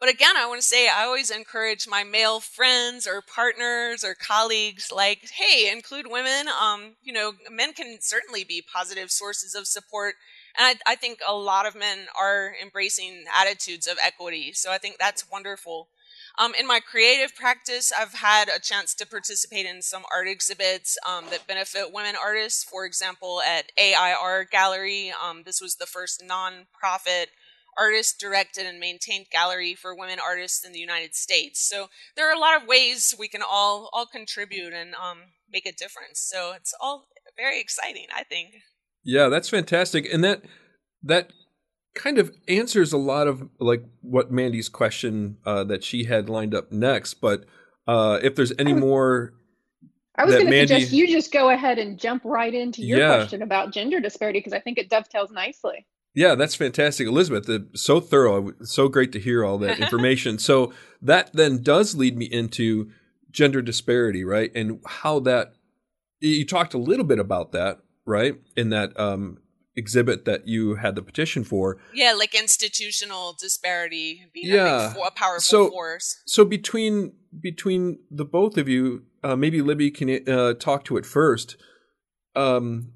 [0.00, 4.14] But again, I want to say I always encourage my male friends or partners or
[4.14, 6.46] colleagues, like, hey, include women.
[6.48, 10.14] Um, you know, men can certainly be positive sources of support.
[10.56, 14.52] And I, I think a lot of men are embracing attitudes of equity.
[14.52, 15.88] So I think that's wonderful.
[16.38, 20.96] Um, in my creative practice, I've had a chance to participate in some art exhibits
[21.08, 22.62] um, that benefit women artists.
[22.62, 27.26] For example, at AIR Gallery, um, this was the first nonprofit
[27.78, 31.60] artist directed and maintained gallery for women artists in the United States.
[31.68, 35.18] So there are a lot of ways we can all all contribute and um,
[35.50, 36.20] make a difference.
[36.20, 38.50] So it's all very exciting, I think.
[39.04, 40.42] Yeah, that's fantastic, and that
[41.02, 41.32] that
[41.94, 46.54] kind of answers a lot of like what Mandy's question uh, that she had lined
[46.54, 47.14] up next.
[47.14, 47.44] But
[47.86, 49.32] uh, if there's any more
[50.16, 52.98] I was going to Mandy- suggest you just go ahead and jump right into your
[52.98, 53.14] Yeah.
[53.14, 55.86] question about gender disparity because I think it dovetails nicely.
[56.14, 57.48] Yeah, that's fantastic, Elizabeth.
[57.78, 60.38] So thorough, so great to hear all that information.
[60.38, 62.90] so that then does lead me into
[63.30, 64.50] gender disparity, right?
[64.54, 65.52] And how that
[66.20, 68.34] you talked a little bit about that, right?
[68.56, 69.38] In that um,
[69.76, 71.76] exhibit that you had the petition for.
[71.94, 74.92] Yeah, like institutional disparity being a, Yeah.
[74.94, 76.20] big a powerful So- force.
[76.26, 81.04] So between between the both of you, uh, maybe Libby can uh, talk to it
[81.06, 81.56] first.
[82.34, 82.92] Um,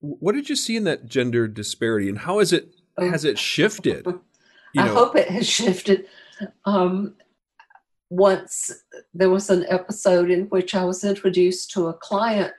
[0.00, 3.08] what did you see in that gender disparity, and how has it Oh.
[3.10, 4.04] has it shifted?
[4.06, 6.06] You I hope it has shifted.
[6.64, 7.14] Um,
[8.10, 8.72] once
[9.14, 12.52] there was an episode in which I was introduced to a client,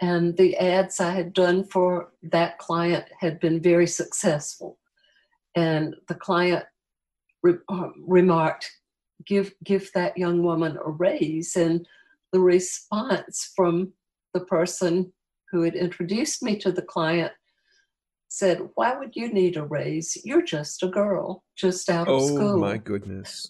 [0.00, 4.78] and the ads I had done for that client had been very successful.
[5.54, 6.64] And the client
[7.42, 8.70] re- uh, remarked,
[9.26, 11.86] "Give give that young woman a raise." And
[12.32, 13.92] the response from
[14.32, 15.12] the person
[15.50, 17.32] who had introduced me to the client
[18.28, 20.16] said, Why would you need a raise?
[20.24, 22.48] You're just a girl, just out of oh school.
[22.54, 23.48] Oh, my goodness.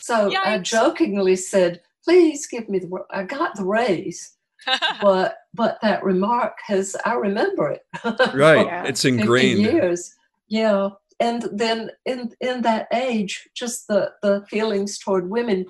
[0.00, 4.36] So I jokingly said, Please give me the ra-" I got the raise.
[5.02, 7.82] but but that remark has I remember it.
[8.34, 8.84] Right, Yeah.
[8.84, 9.60] it's 50 ingrained.
[9.60, 10.14] years.
[10.48, 10.90] Yeah.
[11.20, 15.66] And then in in that age, just the the feelings toward women,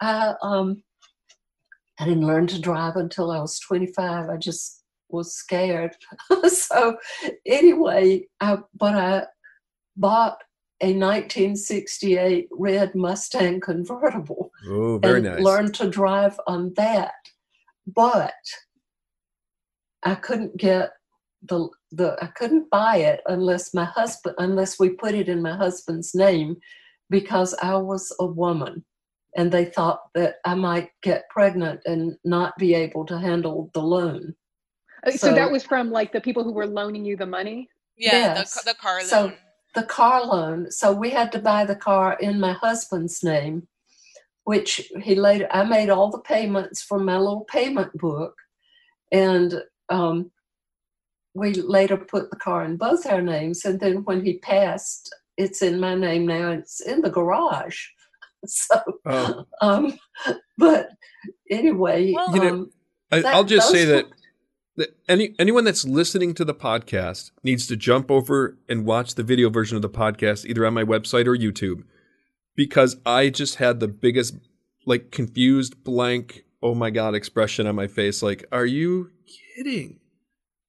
[0.00, 0.82] I um
[2.00, 4.28] I didn't learn to drive until I was 25.
[4.28, 4.81] I just
[5.12, 5.96] was scared.
[6.48, 6.96] so
[7.46, 9.26] anyway, I but I
[9.96, 10.38] bought
[10.80, 15.40] a 1968 red Mustang convertible Oh, very and nice.
[15.40, 17.14] learned to drive on that.
[17.86, 18.34] But
[20.02, 20.92] I couldn't get
[21.42, 25.56] the the I couldn't buy it unless my husband unless we put it in my
[25.56, 26.56] husband's name
[27.10, 28.84] because I was a woman
[29.36, 33.80] and they thought that I might get pregnant and not be able to handle the
[33.82, 34.34] loan.
[35.06, 37.68] Uh, So, So- that was from like the people who were loaning you the money.
[37.96, 38.54] yeah, Yes.
[38.62, 39.06] the, the car loan.
[39.08, 39.32] So-
[39.74, 40.70] the car loan.
[40.70, 43.68] So we had to buy the car in my husband's name,
[44.44, 48.34] which he later, I made all the payments from my little payment book.
[49.12, 50.30] And um,
[51.34, 53.64] we later put the car in both our names.
[53.64, 56.50] And then when he passed, it's in my name now.
[56.50, 57.80] It's in the garage.
[58.44, 58.74] So,
[59.06, 59.46] Oh.
[59.60, 59.96] um,
[60.58, 60.90] but
[61.48, 62.72] anyway, Well- You know, um,
[63.12, 64.16] I, that- I'll just say those that, that
[65.08, 69.50] any anyone that's listening to the podcast needs to jump over and watch the video
[69.50, 71.82] version of the podcast either on my website or YouTube
[72.56, 74.36] because I just had the biggest
[74.86, 79.10] like confused blank oh my god expression on my face like are you
[79.56, 80.00] kidding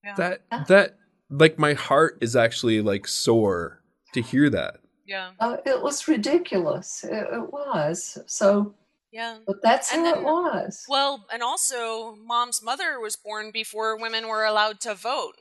[0.04, 0.16] Yeah.
[0.16, 0.98] that that
[1.30, 3.82] like my heart is actually like sore
[4.13, 7.04] to hear that yeah, uh, it was ridiculous.
[7.04, 8.18] It, it was.
[8.26, 8.74] So,
[9.13, 9.38] yeah.
[9.47, 10.84] but that's And how it was.
[10.89, 15.34] Well, and also, mom's mother was born before women were allowed to vote.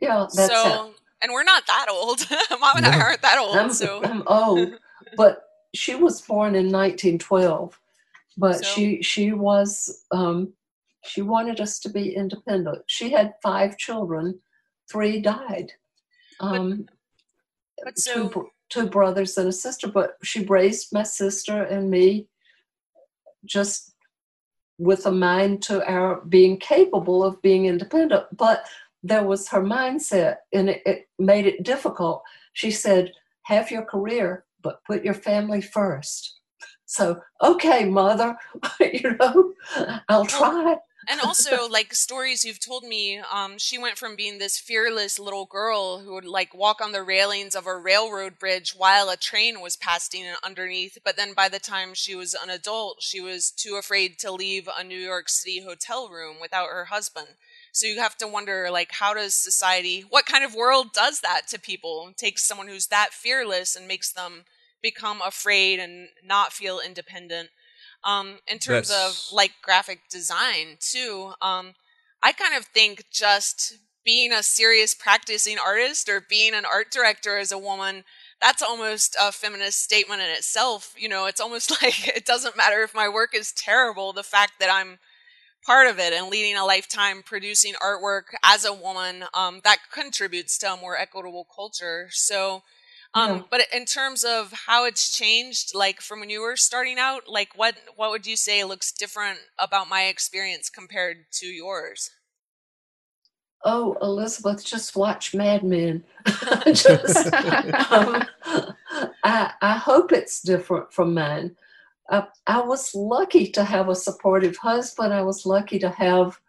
[0.00, 0.50] Yeah, that's it.
[0.50, 2.26] so, and we're not that old.
[2.60, 3.56] Mom and I aren't that old.
[3.56, 4.72] I'm, so, I'm old,
[5.16, 7.78] but she was born in 1912.
[8.38, 10.54] But So- she she was um,
[11.04, 12.78] she wanted us to be independent.
[12.86, 14.40] She had five children,
[14.90, 15.72] three died.
[16.40, 16.86] Um,
[17.84, 21.90] but two, so, br- two brothers and a sister, but she raised my sister and
[21.90, 22.28] me
[23.44, 23.94] just
[24.78, 28.24] with a mind to our being capable of being independent.
[28.36, 28.64] But
[29.02, 32.22] there was her mindset, and it, it made it difficult.
[32.52, 36.40] She said, Have your career, but put your family first.
[36.86, 38.36] So, okay, mother,
[38.80, 39.52] you know,
[40.08, 40.76] I'll try.
[41.08, 45.46] And also like stories you've told me um, she went from being this fearless little
[45.46, 49.60] girl who would like walk on the railings of a railroad bridge while a train
[49.60, 53.76] was passing underneath but then by the time she was an adult she was too
[53.76, 57.28] afraid to leave a new york city hotel room without her husband.
[57.72, 61.42] So you have to wonder like how does society what kind of world does that
[61.48, 62.12] to people?
[62.16, 64.44] Takes someone who's that fearless and makes them
[64.82, 67.50] become afraid and not feel independent
[68.04, 71.32] um, in terms That's- of like graphic design too.
[71.42, 71.74] Um,
[72.22, 73.74] I kind of think just
[74.04, 78.04] being a serious practicing artist or being an art director as a woman,
[78.40, 80.94] that's almost a feminist statement in itself.
[80.98, 84.54] You know, it's almost like it doesn't matter if my work is terrible, the fact
[84.60, 84.98] that I'm
[85.64, 90.56] part of it and leading a lifetime producing artwork as a woman, um, that contributes
[90.58, 92.08] to a more equitable culture.
[92.10, 92.62] So,
[93.14, 93.42] um, Yeah.
[93.50, 97.50] but in terms of how it's changed, like from when you were starting out, like
[97.56, 102.10] what what would you say looks different about my experience compared to yours?
[103.64, 106.02] Oh, Elizabeth, just watch Mad Men.
[106.66, 108.24] just, um,
[109.24, 111.56] I, I hope it's different from mine.
[112.10, 115.12] I, I was lucky to have a supportive husband.
[115.12, 116.40] I was lucky to have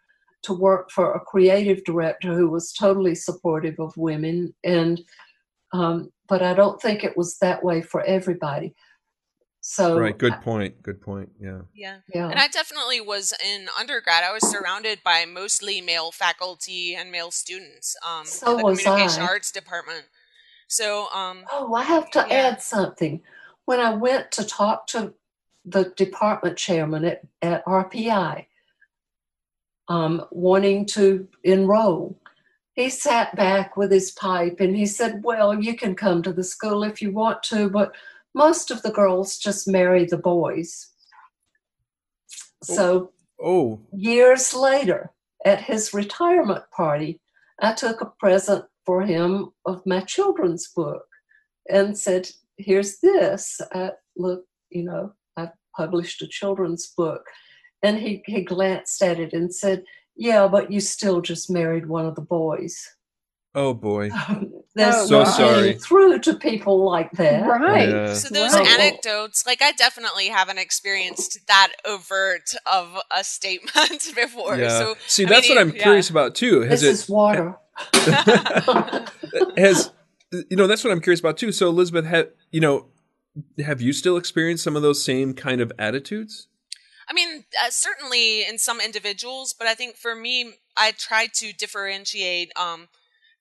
[0.44, 4.54] to work for a creative director who was totally supportive of women.
[4.64, 5.00] And
[5.72, 8.74] um, but I don't think it was that way for everybody.
[9.60, 10.82] So right, good point.
[10.82, 11.28] Good point.
[11.38, 11.60] Yeah.
[11.74, 11.98] Yeah.
[12.08, 12.30] Yeah.
[12.30, 14.24] And I definitely was in undergrad.
[14.24, 17.94] I was surrounded by mostly male faculty and male students.
[18.08, 19.26] Um, so in the was communication I.
[19.26, 20.04] arts department.
[20.68, 22.34] So um, oh, I have to yeah.
[22.34, 23.20] add something.
[23.66, 25.12] When I went to talk to
[25.66, 28.46] the department chairman at, at RPI,
[29.88, 32.18] um, wanting to enroll,
[32.74, 36.44] he sat back with his pipe and he said, Well, you can come to the
[36.44, 37.94] school if you want to, but
[38.34, 40.88] most of the girls just marry the boys.
[42.62, 45.10] So, oh, oh, years later,
[45.44, 47.20] at his retirement party,
[47.60, 51.04] I took a present for him of my children's book
[51.68, 53.60] and said, Here's this.
[53.72, 57.24] I, look, you know, I've published a children's book.
[57.82, 59.82] And he, he glanced at it and said,
[60.22, 62.76] Yeah, but you still just married one of the boys.
[63.56, 64.08] oh boy.
[64.74, 65.72] There's Oh, So no sorry.
[65.74, 67.44] through to people like that.
[67.46, 67.88] Right.
[67.90, 68.14] Yeah.
[68.14, 68.66] So those Right.
[68.80, 74.56] anecdotes, like I definitely haven't experienced that overt of a statement before.
[74.56, 74.68] Yeah.
[74.78, 75.82] So See, I that's mean, what I'm yeah.
[75.82, 76.60] curious about too.
[76.62, 77.56] Has This it is water.
[79.56, 79.90] has
[80.50, 81.52] you know that's what I'm curious about too.
[81.52, 82.86] So Elizabeth, ha, you know,
[83.64, 86.46] have you still experienced some of those same kind of attitudes?
[87.08, 91.52] I mean, uh, certainly in some individuals, but I think for me, I try to
[91.52, 92.88] differentiate um,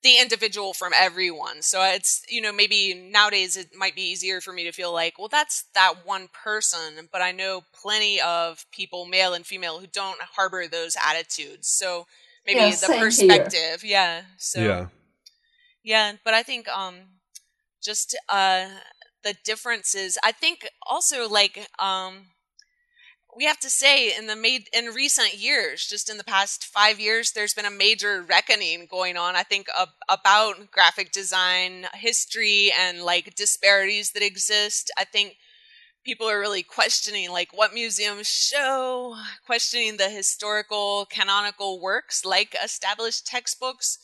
[0.03, 1.61] the individual from everyone.
[1.61, 5.17] So it's, you know, maybe nowadays it might be easier for me to feel like,
[5.19, 9.87] well, that's that one person, but I know plenty of people, male and female, who
[9.87, 11.67] don't harbor those attitudes.
[11.67, 12.07] So
[12.45, 13.53] maybe Yeah, the same here.
[13.53, 13.83] perspective.
[13.83, 14.23] Yeah.
[14.37, 14.87] So, yeah.
[15.83, 16.95] yeah, but I think um
[17.83, 18.67] just uh
[19.23, 22.27] the differences I think also like um
[23.35, 26.99] we have to say in the made in recent years just in the past 5
[26.99, 32.71] years there's been a major reckoning going on I think ab- about graphic design history
[32.77, 34.91] and like disparities that exist.
[34.97, 35.37] I think
[36.05, 39.15] people are really questioning like what museums show
[39.45, 43.99] questioning the historical canonical works like established textbooks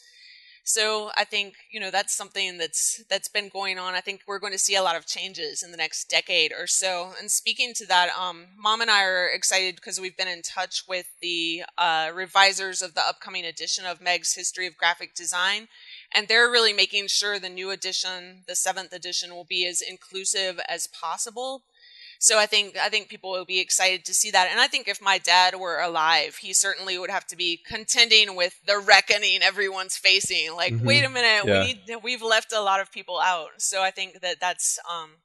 [0.67, 3.95] so I think you know that's something that's that's been going on.
[3.95, 6.67] I think we're going to see a lot of changes in the next decade or
[6.67, 7.13] so.
[7.17, 10.83] And speaking to that, um, Mom and I are excited because we've been in touch
[10.85, 15.69] with the uh, revisers of the upcoming edition of Meggs' History of Graphic Design,
[16.13, 20.59] and they're really making sure the new edition, the seventh edition, will be as inclusive
[20.67, 21.63] as possible.
[22.19, 24.87] So I think I think people will be excited to see that, and I think
[24.87, 29.41] if my dad were alive, he certainly would have to be contending with the reckoning
[29.43, 30.53] everyone's facing.
[30.55, 30.81] Like, Mhm.
[30.81, 31.59] wait a minute, Yeah.
[31.59, 33.49] we need we've left a lot of people out.
[33.59, 35.17] So I think that that's um,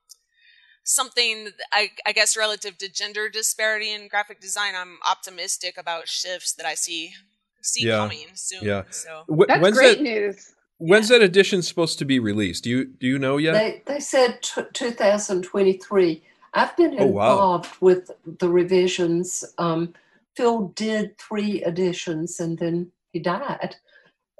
[0.84, 4.74] something I, I guess relative to gender disparity in graphic design.
[4.76, 7.12] I'm optimistic about shifts that I see
[7.64, 7.98] see Yeah.
[7.98, 8.64] coming soon.
[8.64, 8.82] Yeah.
[8.90, 10.02] So Wh- That's when's great that?
[10.02, 10.52] news.
[10.78, 12.64] When's that edition supposed to be released?
[12.64, 13.52] Do you do you know yet?
[13.52, 16.22] They, they said t- 2023.
[16.54, 17.32] I've been Oh, wow.
[17.32, 19.44] involved with the revisions.
[19.58, 19.94] Um,
[20.36, 23.76] Phil did three editions and then he died.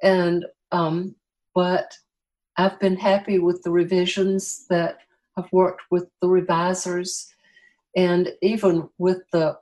[0.02, 1.14] And um,
[1.54, 1.98] but
[2.56, 4.98] I've been happy with the revisions that
[5.36, 7.32] I've worked with the revisers
[7.96, 9.58] and even with the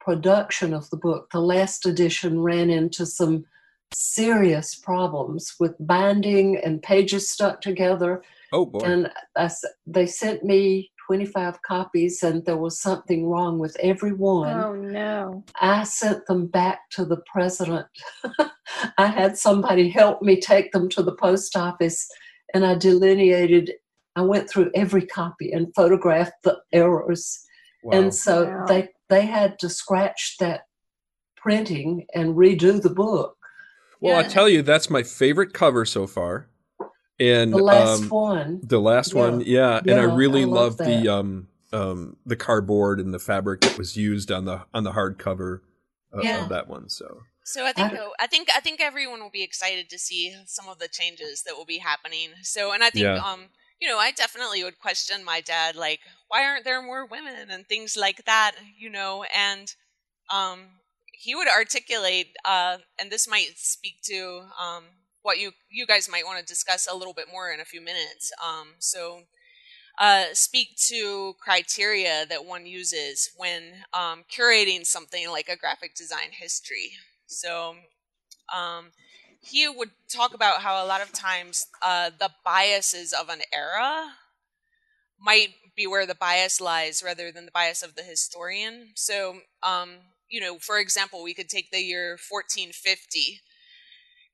[0.00, 1.30] production of the book.
[1.32, 3.44] The last edition ran into some
[3.92, 8.22] serious problems with binding and pages stuck together.
[8.52, 8.80] oh boy.
[8.80, 9.50] And I
[9.86, 14.60] they sent me 25 copies, and there was something wrong with every one.
[14.60, 15.42] Oh no.
[15.58, 17.86] I sent them back to the president.
[18.98, 22.06] I had somebody help me take them to the post office,
[22.52, 23.72] and I delineated,
[24.16, 27.38] I went through every copy and photographed the errors.
[27.82, 27.98] wow.
[27.98, 28.66] And so Wow.
[28.66, 30.62] they, they had to scratch that
[31.38, 33.34] printing and redo the book.
[34.00, 36.48] well, I tell you, that's my favorite cover so far.
[37.20, 38.60] And The last um, one.
[38.62, 39.20] the last Yeah.
[39.22, 43.18] one, yeah, and I really I love, love the um um the cardboard and the
[43.18, 45.60] fabric that was used on the on the hardcover
[46.12, 46.42] of, Yeah.
[46.42, 46.88] of that one.
[46.88, 50.34] So So I think I- I think I think everyone will be excited to see
[50.46, 52.34] some of the changes that will be happening.
[52.42, 53.16] So and I think Yeah.
[53.16, 53.50] um
[53.80, 57.66] you know I definitely would question my dad like why aren't there more women and
[57.66, 59.74] things like that you know and
[60.30, 60.80] um
[61.12, 64.84] he would articulate uh and this might speak to um
[65.28, 67.82] what you you guys might want to discuss a little bit more in a few
[67.82, 69.22] minutes um so
[70.00, 73.62] uh, speak to criteria that one uses when
[73.92, 76.92] um, curating something like a graphic design history.
[77.26, 77.74] So
[78.54, 78.92] um,
[79.40, 84.12] he would talk about how a lot of times uh, the biases of an era
[85.20, 88.90] might be where the bias lies rather than the bias of the historian.
[88.94, 89.90] So, um,
[90.28, 93.40] you know, for example, we could take the year 1450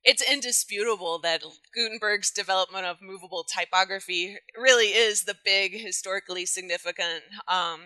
[0.04, 1.42] it's indisputable that
[1.74, 7.80] Gutenberg's development of movable typography really is the big historically significant um,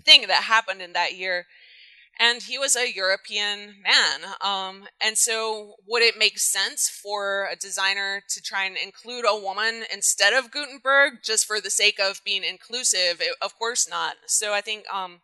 [0.00, 1.46] thing that happened in that year.
[2.18, 4.20] And he was a European man.
[4.42, 9.40] Um, and so, would it make sense for a designer to try and include a
[9.40, 13.20] woman instead of Gutenberg just for the sake of being inclusive?
[13.20, 14.16] It, of course not.
[14.26, 15.20] So, I think um,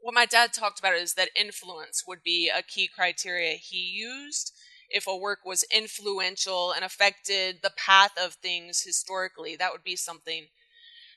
[0.00, 4.52] what my dad talked about is that influence would be a key criteria he used
[4.90, 9.56] if a work was influential and affected the path of things historically.
[9.56, 10.46] That would be something.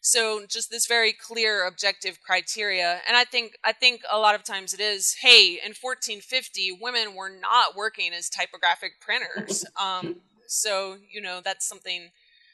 [0.01, 3.01] So just this very clear objective criteria.
[3.07, 7.15] And I think I think a lot of times it is, hey, in 1450, women
[7.15, 9.63] were not working as typographic printers.
[9.80, 10.17] Um,
[10.47, 12.09] so, you know, that's something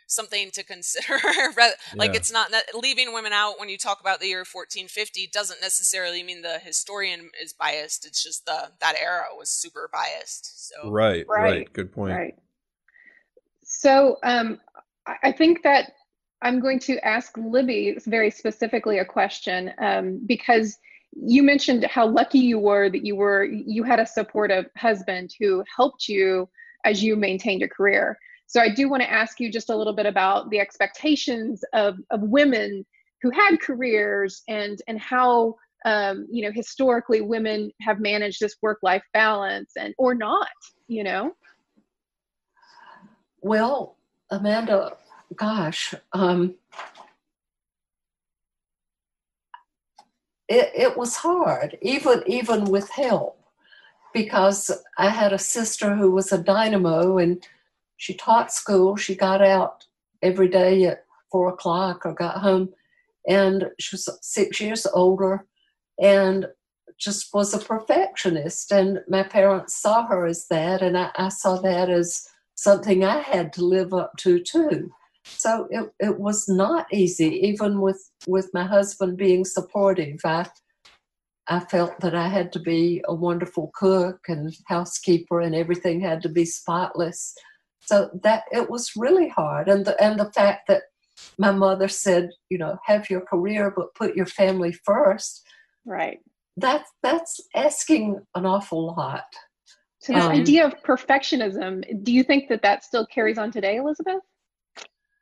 [0.07, 1.19] something to consider.
[1.95, 2.17] like yeah.
[2.17, 6.41] it's not leaving women out when you talk about the year 1450 doesn't necessarily mean
[6.41, 8.05] the historian is biased.
[8.05, 10.69] It's just the that era was super biased.
[10.69, 11.73] So right, right, right.
[11.73, 12.15] good point.
[12.15, 12.35] Right.
[13.63, 14.59] So um,
[15.23, 15.91] I think that
[16.41, 20.77] I'm going to ask Libby very specifically a question um, because
[21.11, 25.63] you mentioned how lucky you were that you were you had a supportive husband who
[25.75, 26.47] helped you
[26.85, 28.17] as you maintained your career
[28.47, 31.97] so I do want to ask you just a little bit about the expectations of,
[32.11, 32.85] of women
[33.21, 38.79] who had careers and and how um, you know historically women have managed this work
[38.81, 40.49] life balance and or not
[40.87, 41.33] you know?
[43.41, 43.95] Well
[44.31, 44.97] amanda
[45.35, 46.55] gosh um,
[50.47, 53.39] it, it was hard even even with help
[54.13, 57.45] because i had a sister who was a dynamo and
[57.97, 58.95] she taught school.
[58.95, 59.85] She got out
[60.21, 62.69] every day at four o'clock or got home,
[63.27, 65.45] and she was six years older
[65.99, 66.47] and
[66.97, 68.71] just was a perfectionist.
[68.71, 73.19] And my parents saw her as that, and I, I saw that as something I
[73.19, 74.91] had to live up to too.
[75.23, 80.21] So it, it was not easy, even with, with my husband being supportive.
[80.23, 80.47] I,
[81.47, 86.21] I felt that I had to be a wonderful cook and housekeeper, and everything had
[86.23, 87.35] to be spotless.
[87.87, 90.83] So that it was really hard, and the and the fact that
[91.37, 95.45] my mother said, you know, have your career but put your family first.
[95.85, 96.19] Right.
[96.57, 99.25] That's that's asking an awful lot.
[99.99, 103.77] So this um, idea of perfectionism, do you think that that still carries on today,
[103.77, 104.21] Elizabeth?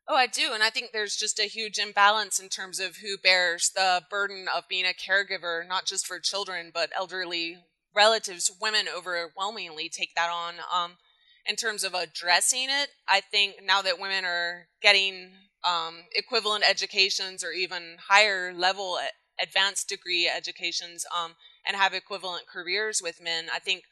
[0.08, 0.52] Oh, I do.
[0.54, 4.46] And I think there's just a huge imbalance in terms of who bears the burden
[4.56, 7.58] of being a caregiver, not just for children, but elderly
[7.96, 8.52] relatives.
[8.62, 10.56] Women overwhelmingly take that on.
[10.74, 10.98] Um,
[11.48, 15.32] in terms of addressing it, I think now that women are getting
[15.68, 18.98] um, equivalent educations or even higher level
[19.42, 21.34] advanced degree educations um,
[21.68, 23.84] and have equivalent careers with men, I think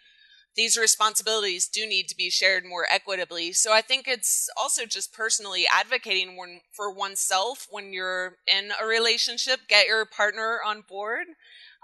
[0.55, 3.53] these responsibilities do need to be shared more equitably.
[3.53, 6.37] So I think it's also just personally advocating
[6.71, 11.25] for oneself when you're in a relationship, get your partner on board.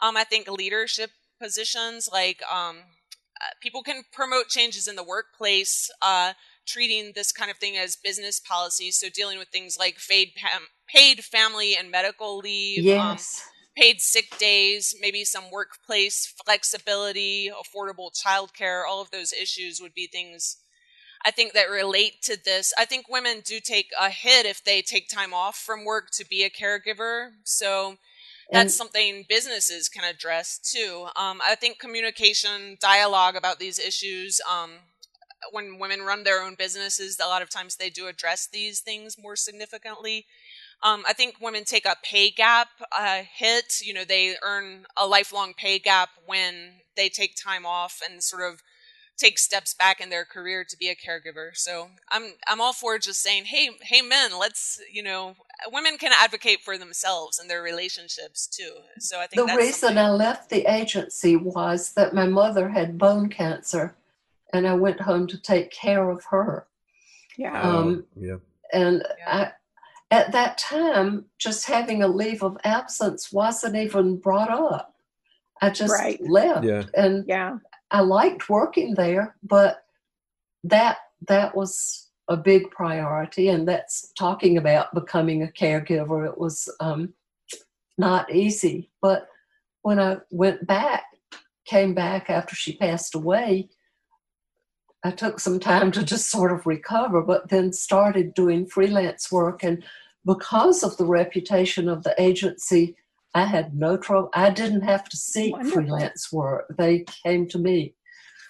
[0.01, 1.11] Um, I think leadership
[1.41, 2.77] positions like um,
[3.41, 6.33] uh, people can promote changes in the workplace, uh,
[6.67, 8.91] treating this kind of thing as business policy.
[8.91, 10.33] So dealing with things like paid,
[10.87, 12.81] paid family and medical leave.
[12.81, 13.43] Um, yes.
[13.45, 19.93] Um, paid sick days, maybe some workplace flexibility, affordable childcare, all of those issues would
[19.93, 20.57] be things
[21.25, 22.73] I think that relate to this.
[22.77, 26.25] I think women do take a hit if they take time off from work to
[26.25, 27.31] be a caregiver.
[27.43, 27.97] So
[28.51, 31.07] that's something businesses can address too.
[31.15, 34.41] Um, I think communication, dialogue about these issues.
[34.51, 34.71] Um,
[35.51, 39.17] when women run their own businesses, a lot of times they do address these things
[39.17, 40.25] more significantly.
[40.81, 43.81] Um, I think women take a pay gap uh, hit.
[43.81, 48.51] You know, they earn a lifelong pay gap when they take time off and sort
[48.51, 48.61] of
[49.19, 51.49] take steps back in their career to be a caregiver.
[51.53, 55.35] So I'm I'm all for just saying, hey, hey, men, let's you know,
[55.71, 58.71] women can advocate for themselves and their relationships too.
[58.99, 59.97] So I think the reason something.
[59.97, 63.95] I left the agency was that my mother had bone cancer,
[64.53, 66.65] and I went home to take care of her.
[67.37, 67.61] Yeah.
[67.61, 68.35] Um, oh, yeah.
[68.73, 69.37] And yeah.
[69.37, 69.51] I,
[70.11, 74.95] at that time, just having a leave of absence wasn't even brought up.
[75.61, 76.19] I just right.
[76.21, 76.83] left, yeah.
[76.93, 77.57] and yeah,
[77.91, 79.83] I liked working there, but
[80.63, 86.27] that that was a big priority, and that's talking about becoming a caregiver.
[86.27, 87.13] It was um,
[87.97, 89.27] not easy, but
[89.81, 91.03] when I went back,
[91.65, 93.69] came back after she passed away,
[95.03, 99.63] I took some time to just sort of recover, but then started doing freelance work
[99.63, 99.83] and
[100.25, 102.95] because of the reputation of the agency,
[103.33, 104.29] I had no trouble.
[104.33, 105.83] I didn't have to seek Wonderful.
[105.83, 106.65] freelance work.
[106.77, 107.95] They came to me.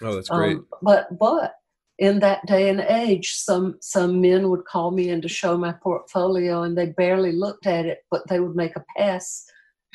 [0.01, 0.57] Oh, that's great.
[0.57, 1.55] Um, but but
[1.97, 5.73] in that day and age, some some men would call me in to show my
[5.73, 9.45] portfolio, and they barely looked at it, but they would make a pass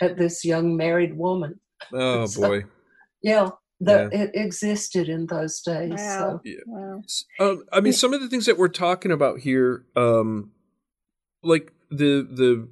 [0.01, 1.59] at this young married woman.
[1.93, 2.65] Oh so, boy!
[3.23, 4.21] Yeah, the, yeah.
[4.21, 5.93] it existed in those days.
[5.93, 5.97] Wow.
[5.99, 6.41] So.
[6.45, 6.61] Yeah.
[6.67, 7.03] Wow.
[7.41, 10.51] Um, I mean, some of the things that we're talking about here, um,
[11.43, 12.69] like the the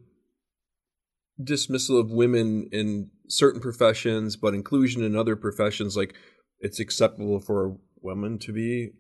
[1.44, 6.14] dismissal of women in certain professions, but inclusion in other professions, like
[6.60, 8.90] it's acceptable for a woman to be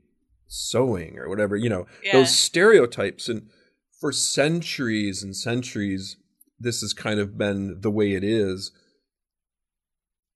[0.46, 2.12] sewing or whatever, you know, yeah.
[2.12, 3.28] those stereotypes.
[3.28, 3.48] And
[4.00, 6.16] for centuries and centuries,
[6.58, 8.72] this has kind of been the way it is.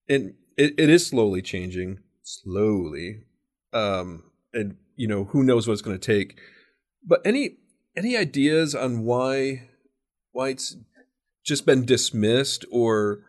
[0.08, 3.24] And it, it is slowly changing, slowly.
[3.72, 6.38] Um, and you know, who knows what it's going to take.
[7.04, 7.58] But any
[7.96, 9.68] any ideas on why
[10.32, 10.76] why it's
[11.46, 13.20] just been dismissed or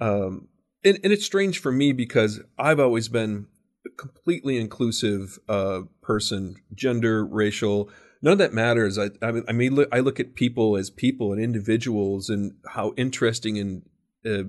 [0.00, 0.48] um
[0.84, 3.46] and, and it's strange for me because I've always been
[3.86, 7.90] a completely inclusive uh person, gender, racial,
[8.22, 8.98] none of that matters.
[8.98, 13.58] I, I mean, I look, look at people as people and individuals, and how interesting
[13.58, 13.82] and
[14.24, 14.48] uh,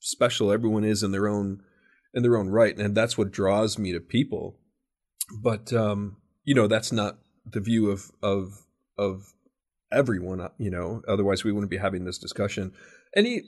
[0.00, 1.62] special everyone is in their own
[2.14, 4.58] in their own right, and that's what draws me to people.
[5.42, 8.64] But um, you know, that's not the view of of
[8.98, 9.32] of
[9.92, 10.40] everyone.
[10.40, 12.72] Uh, you know, otherwise we wouldn't be having this discussion.
[13.16, 13.42] Any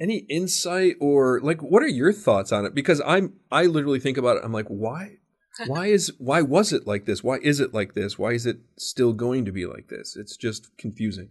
[0.00, 2.74] any insight or like what are your thoughts on it?
[2.74, 4.42] Because I'm I literally think about it.
[4.44, 5.18] I'm like, why
[5.66, 7.22] why is why was it like this?
[7.22, 8.18] Why is it like this?
[8.18, 10.16] Why is it still going to be like this?
[10.16, 11.30] It's just confusing.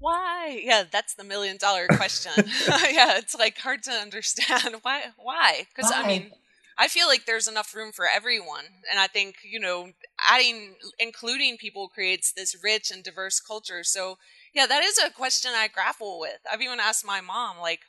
[0.00, 0.60] Why?
[0.62, 2.32] Yeah, that's the million dollar question.
[2.68, 5.02] yeah, it's like hard to understand why.
[5.16, 5.66] Why?
[5.74, 6.30] Because I mean,
[6.78, 9.90] I feel like there's enough room for everyone, and I think you know,
[10.30, 13.82] adding, including people creates this rich and diverse culture.
[13.82, 14.18] So
[14.54, 16.38] yeah, that is a question I grapple with.
[16.50, 17.80] I've even asked my mom, like,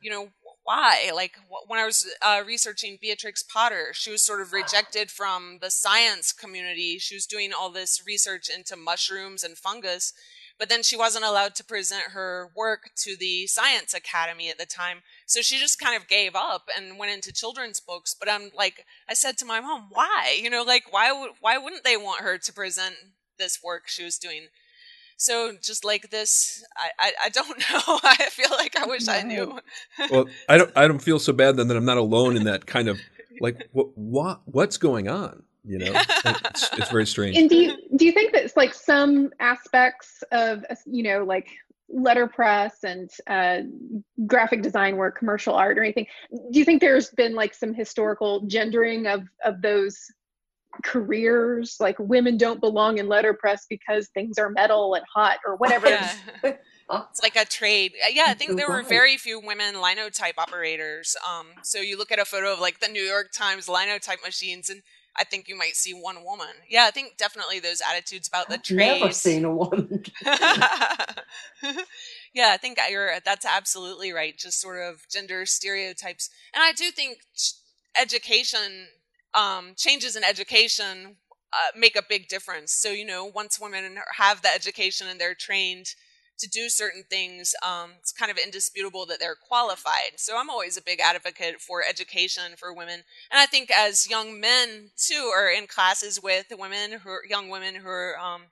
[0.00, 0.28] you know,
[0.64, 1.10] why?
[1.14, 5.70] Like when I was uh, researching Beatrix Potter, she was sort of rejected from the
[5.70, 6.98] science community.
[6.98, 10.12] She was doing all this research into mushrooms and fungus,
[10.58, 14.66] but then she wasn't allowed to present her work to the Science Academy at the
[14.66, 14.98] time.
[15.26, 18.14] So she just kind of gave up and went into children's books.
[18.18, 20.38] But I'm like, I said to my mom, why?
[20.40, 22.94] You know, like why would why wouldn't they want her to present
[23.38, 24.46] this work she was doing?
[25.18, 27.98] So just like this, I, I, I don't know.
[28.02, 29.58] I feel like I wish I knew.
[30.10, 32.66] well, I don't I don't feel so bad then that I'm not alone in that
[32.66, 32.98] kind of
[33.40, 35.42] like what what what's going on.
[35.66, 35.92] You know,
[36.24, 37.36] it's, it's very strange.
[37.36, 41.48] And do you do you think that like some aspects of you know like
[41.88, 43.60] letterpress and uh,
[44.26, 46.06] graphic design work, commercial art, or anything.
[46.50, 49.98] Do you think there's been like some historical gendering of of those
[50.84, 55.88] careers like women don't belong in letterpress because things are metal and hot or whatever
[55.88, 56.12] yeah.
[56.44, 61.46] it's like a trade yeah i think there were very few women linotype operators um,
[61.62, 64.82] so you look at a photo of like the new york times linotype machines and
[65.18, 66.54] I think you might see one woman.
[66.68, 69.00] Yeah, I think definitely those attitudes about the trade.
[69.00, 70.04] Never seen a woman.
[72.34, 73.20] yeah, I think you're.
[73.24, 74.36] That's absolutely right.
[74.36, 77.18] Just sort of gender stereotypes, and I do think
[77.98, 78.88] education
[79.34, 81.16] um, changes in education
[81.52, 82.72] uh, make a big difference.
[82.72, 85.94] So, you know, once women have the education and they're trained
[86.38, 90.16] to do certain things, um, it's kind of indisputable that they're qualified.
[90.16, 93.02] So, I'm always a big advocate for education for women.
[93.30, 97.48] And I think as young men, too, are in classes with women who are young
[97.48, 98.42] women who are um,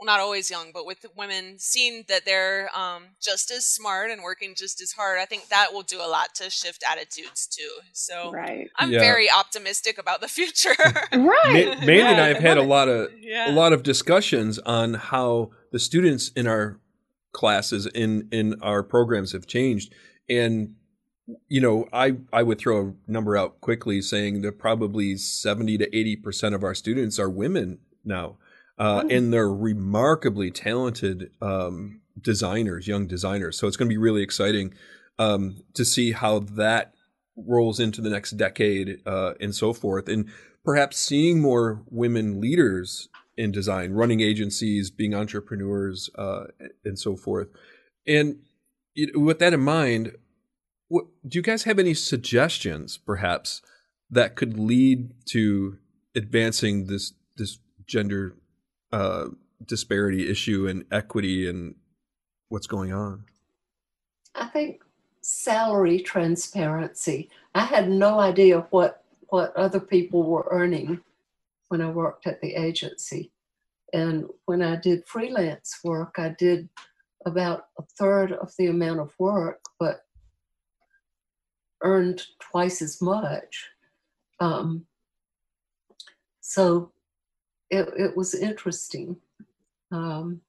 [0.00, 4.22] well, not always young, but with women seeing that they're um, just as smart and
[4.22, 7.68] working just as hard, I think that will do a lot to shift attitudes too.
[7.92, 8.70] So right.
[8.76, 9.00] I'm yeah.
[9.00, 10.74] very optimistic about the future.
[11.12, 11.78] right.
[11.78, 13.50] Ma- Mandy and I have had a lot of yeah.
[13.50, 16.78] a lot of discussions on how the students in our
[17.32, 19.92] classes in in our programs have changed,
[20.28, 20.74] and
[21.48, 25.96] you know, I I would throw a number out quickly, saying that probably seventy to
[25.96, 28.36] eighty percent of our students are women now
[28.80, 33.58] uh, and they're remarkably talented um, designers, young designers.
[33.58, 34.72] So it's going to be really exciting
[35.18, 36.94] um, to see how that
[37.36, 40.30] rolls into the next decade uh, and so forth, and
[40.64, 43.09] perhaps seeing more women leaders
[43.40, 46.44] in design, running agencies, being entrepreneurs, uh,
[46.84, 47.48] and so forth.
[48.06, 48.40] And
[49.14, 50.12] with that in mind,
[50.88, 53.62] what, do you guys have any suggestions, perhaps,
[54.10, 55.78] that could lead to
[56.14, 58.34] advancing this this gender
[58.92, 59.28] uh,
[59.64, 61.76] disparity issue and equity and
[62.50, 63.24] what's going on?
[64.34, 64.82] I think
[65.22, 67.30] salary transparency.
[67.54, 71.00] I had no idea what what other people were earning
[71.70, 73.32] when I worked at the agency.
[73.92, 76.68] And when I did freelance work, I did
[77.26, 80.02] about a third of the amount of work, but
[81.82, 83.68] earned twice as much.
[84.40, 84.86] Um,
[86.40, 86.92] so
[87.70, 89.16] it, it was interesting.
[89.92, 90.40] Um,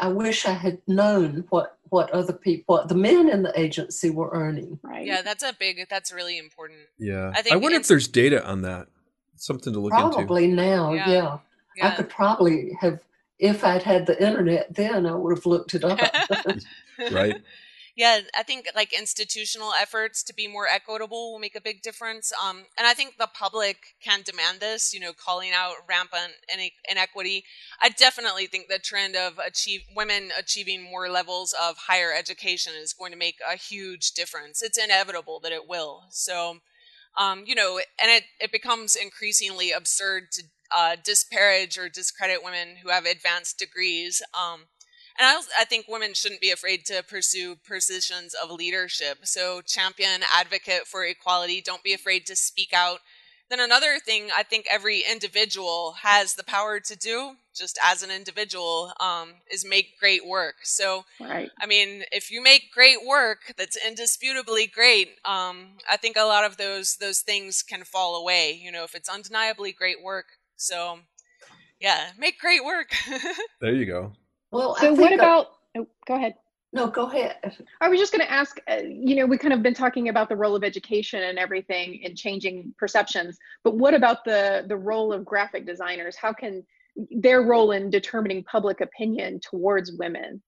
[0.00, 4.10] I wish I had known what what other people, what the men in the agency
[4.10, 4.78] were earning.
[4.82, 5.06] Right.
[5.06, 5.86] Yeah, that's a big.
[5.88, 6.80] That's really important.
[6.98, 7.32] Yeah.
[7.34, 8.88] I, think I wonder if there's data on that.
[9.36, 10.26] Something to look probably into.
[10.26, 10.92] Probably now.
[10.92, 11.10] Yeah.
[11.10, 11.38] Yeah.
[11.76, 11.88] yeah.
[11.88, 13.00] I could probably have
[13.38, 16.00] if I'd had the internet then, I would have looked it up.
[17.12, 17.36] right.
[17.96, 22.30] Yeah, I think like institutional efforts to be more equitable will make a big difference.
[22.46, 26.34] Um, and I think the public can demand this, you know, calling out rampant
[26.90, 27.44] inequity.
[27.82, 32.92] I definitely think the trend of achieve women achieving more levels of higher education is
[32.92, 34.60] going to make a huge difference.
[34.60, 36.02] It's inevitable that it will.
[36.10, 36.58] So,
[37.16, 40.42] um, you know, and it, it becomes increasingly absurd to
[40.76, 44.22] uh, disparage or discredit women who have advanced degrees.
[44.34, 44.62] Um,
[45.18, 49.18] and I, I think women shouldn't be afraid to pursue positions of leadership.
[49.24, 51.62] So, champion, advocate for equality.
[51.64, 52.98] Don't be afraid to speak out.
[53.48, 58.10] Then, another thing I think every individual has the power to do, just as an
[58.10, 60.56] individual, um, is make great work.
[60.64, 61.50] So, right.
[61.60, 66.44] I mean, if you make great work that's indisputably great, um, I think a lot
[66.44, 68.52] of those those things can fall away.
[68.52, 70.26] You know, if it's undeniably great work.
[70.56, 71.00] So,
[71.80, 72.94] yeah, make great work.
[73.60, 74.12] there you go.
[74.50, 75.48] Well, so what about?
[75.76, 76.34] oh, go ahead.
[76.76, 77.56] No, go ahead.
[77.80, 78.60] I was just going to ask.
[78.70, 82.02] Uh, you know, we kind of been talking about the role of education and everything
[82.02, 86.16] in changing perceptions, but what about the the role of graphic designers?
[86.16, 86.62] How can
[87.10, 90.42] their role in determining public opinion towards women?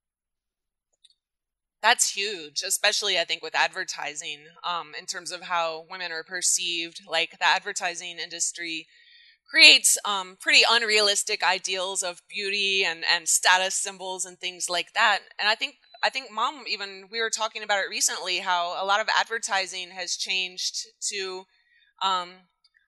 [1.80, 7.00] That's huge, especially I think with advertising, um, in terms of how women are perceived.
[7.08, 8.86] Like the advertising industry
[9.48, 15.20] creates um, pretty unrealistic ideals of beauty and, and status symbols and things like that.
[15.40, 18.86] And I think I think mom even we were talking about it recently how a
[18.86, 21.44] lot of advertising has changed to
[22.02, 22.30] um,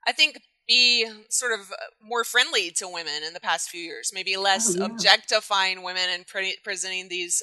[0.06, 4.36] I think be sort of more friendly to women in the past few years, maybe
[4.36, 4.86] less oh, yeah.
[4.86, 7.42] objectifying women and pre- presenting these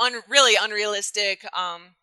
[0.00, 1.94] un- really unrealistic um,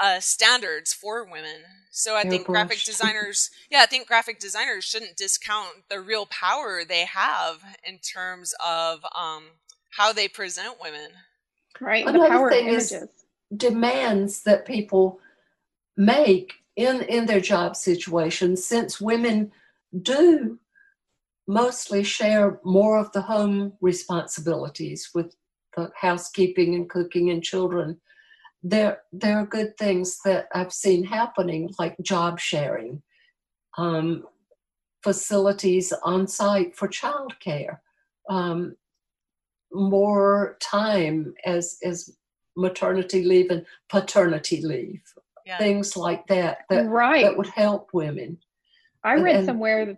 [0.00, 1.62] uh, standards for women.
[1.90, 6.82] So I think graphic designers, yeah, I think graphic designers shouldn't discount the real power
[6.84, 9.44] they have in terms of um,
[9.96, 11.10] how they present women.
[11.80, 12.06] Right.
[12.06, 13.04] Another the power thing is
[13.56, 15.20] demands that people
[15.96, 19.52] make in in their job situations, since women
[20.02, 20.58] do
[21.46, 25.34] mostly share more of the home responsibilities with
[25.76, 27.98] the housekeeping and cooking and children
[28.62, 33.02] there there are good things that I've seen happening, like job sharing,
[33.76, 34.24] um,
[35.02, 37.78] facilities on site for childcare,
[38.28, 38.76] um,
[39.72, 42.16] more time as as
[42.56, 45.02] maternity leave and paternity leave,
[45.46, 45.58] yeah.
[45.58, 47.24] things like that that right.
[47.24, 48.38] that would help women.
[49.04, 49.96] I read and, somewhere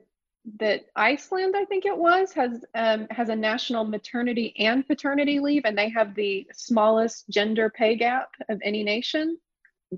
[0.59, 5.63] that Iceland, I think it was, has um, has a national maternity and paternity leave,
[5.65, 9.39] and they have the smallest gender pay gap of any nation.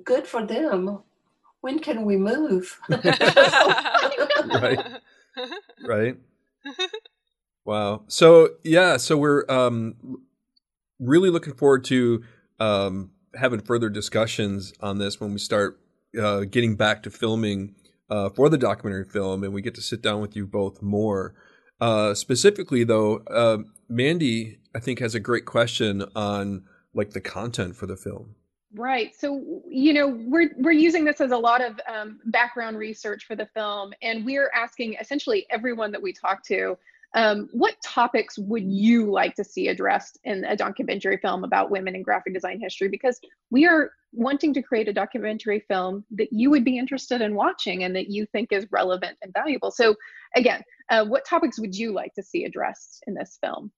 [0.05, 1.01] Good for them.
[1.61, 2.79] When can we move?
[2.89, 4.87] right.
[5.85, 6.17] Right.
[7.65, 8.05] Wow.
[8.09, 9.95] So yeah, so we're um,
[10.99, 12.23] really looking forward to
[12.59, 15.81] um, having further discussions on this when we start
[16.21, 17.75] uh, getting back to filming
[18.11, 21.35] uh, for the documentary film, and we get to sit down with you both more.
[21.81, 23.59] Uh, specifically, though, uh,
[23.89, 28.35] Mandy, I think, has a great question on like the content for the film.
[28.75, 29.15] Right.
[29.15, 33.37] So, you know, we're we're using this as a lot of um, background research for
[33.37, 36.79] the film, and we're asking essentially everyone that we talk to
[37.15, 41.95] um, what topics would you like to see addressed in a documentary film about women
[41.95, 42.89] in graphic design history?
[42.89, 47.35] Because we are wanting to create a documentary film that you would be interested in
[47.35, 49.71] watching and that you think is relevant and valuable.
[49.71, 49.95] So,
[50.37, 53.71] again, uh, what topics would you like to see addressed in this film?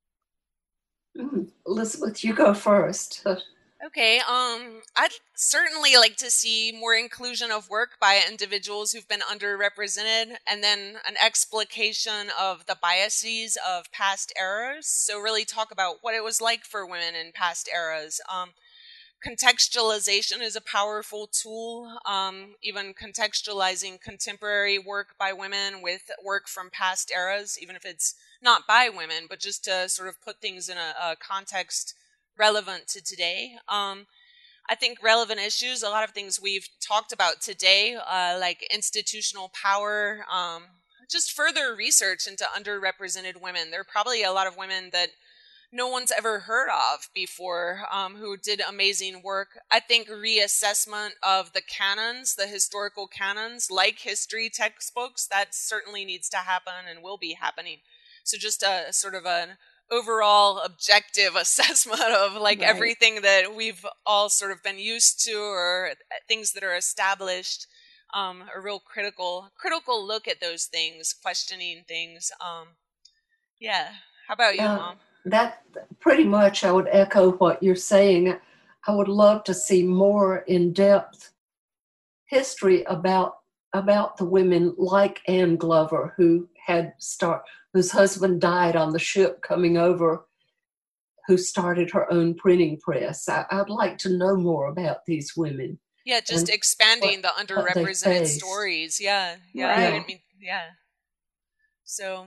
[1.18, 3.26] Mm, Elizabeth, you go first.
[3.84, 9.20] Okay, um, I'd certainly like to see more inclusion of work by individuals who've been
[9.20, 14.86] underrepresented, and then an explication of the biases of past eras.
[14.86, 18.22] So, really talk about what it was like for women in past eras.
[18.32, 18.52] Um,
[19.22, 26.70] contextualization is a powerful tool, um, even contextualizing contemporary work by women with work from
[26.70, 30.70] past eras, even if it's not by women, but just to sort of put things
[30.70, 31.94] in a, a context
[32.38, 33.56] relevant to today.
[33.68, 34.06] Um,
[34.68, 39.50] I think relevant issues, a lot of things we've talked about today, uh, like institutional
[39.50, 40.64] power, um,
[41.10, 43.70] just further research into underrepresented women.
[43.70, 45.10] There are probably a lot of women that
[45.70, 49.58] no one's ever heard of before um, who did amazing work.
[49.70, 56.28] I think reassessment of the canons, the historical canons, like history textbooks, that certainly needs
[56.30, 57.78] to happen and will be happening.
[58.22, 59.56] So just a sort of an
[59.90, 62.68] overall objective assessment of like right.
[62.68, 65.90] everything that we've all sort of been used to or
[66.28, 67.66] things that are established
[68.14, 72.68] um, a real critical critical look at those things questioning things um,
[73.60, 73.88] yeah.
[74.28, 74.96] How about you uh, mom?
[75.26, 75.62] that
[76.00, 78.36] pretty much i would echo what you're saying.
[78.86, 81.32] I would love to see more in-depth
[82.26, 83.38] history about
[83.72, 87.42] about the women like anne glover who had start
[87.74, 90.24] whose husband died on the ship coming over,
[91.26, 93.28] who started her own printing press.
[93.28, 95.78] I, would like to know more about these women.
[96.06, 99.00] Yeah, just expanding what, the underrepresented stories.
[99.00, 99.68] Yeah, yeah.
[99.68, 99.94] Right.
[99.94, 100.62] I mean, yeah.
[101.82, 102.26] So.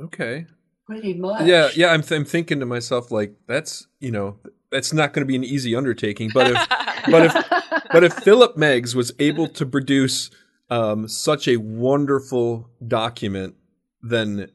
[0.00, 0.46] Okay.
[0.86, 1.46] Pretty much.
[1.46, 1.88] Yeah, yeah.
[1.88, 4.38] I'm th- I'm thinking to myself like that's you know
[4.70, 6.68] that's not going to be an easy undertaking, but if
[7.10, 10.30] but if but if Philip Meggs was able to produce
[10.70, 13.54] um, such a wonderful document
[14.02, 14.50] then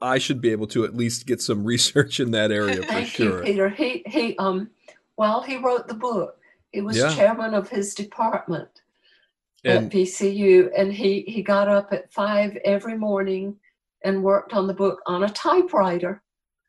[0.00, 3.08] I should be able to at least get some research in that area for Thank
[3.08, 3.38] sure.
[3.38, 3.68] You, Peter.
[3.68, 4.70] He he um
[5.16, 6.36] while he wrote the book,
[6.72, 7.14] he was yeah.
[7.14, 8.68] chairman of his department
[9.64, 13.56] and, at VCU, and he he got up at five every morning
[14.04, 16.22] and worked on the book on a typewriter.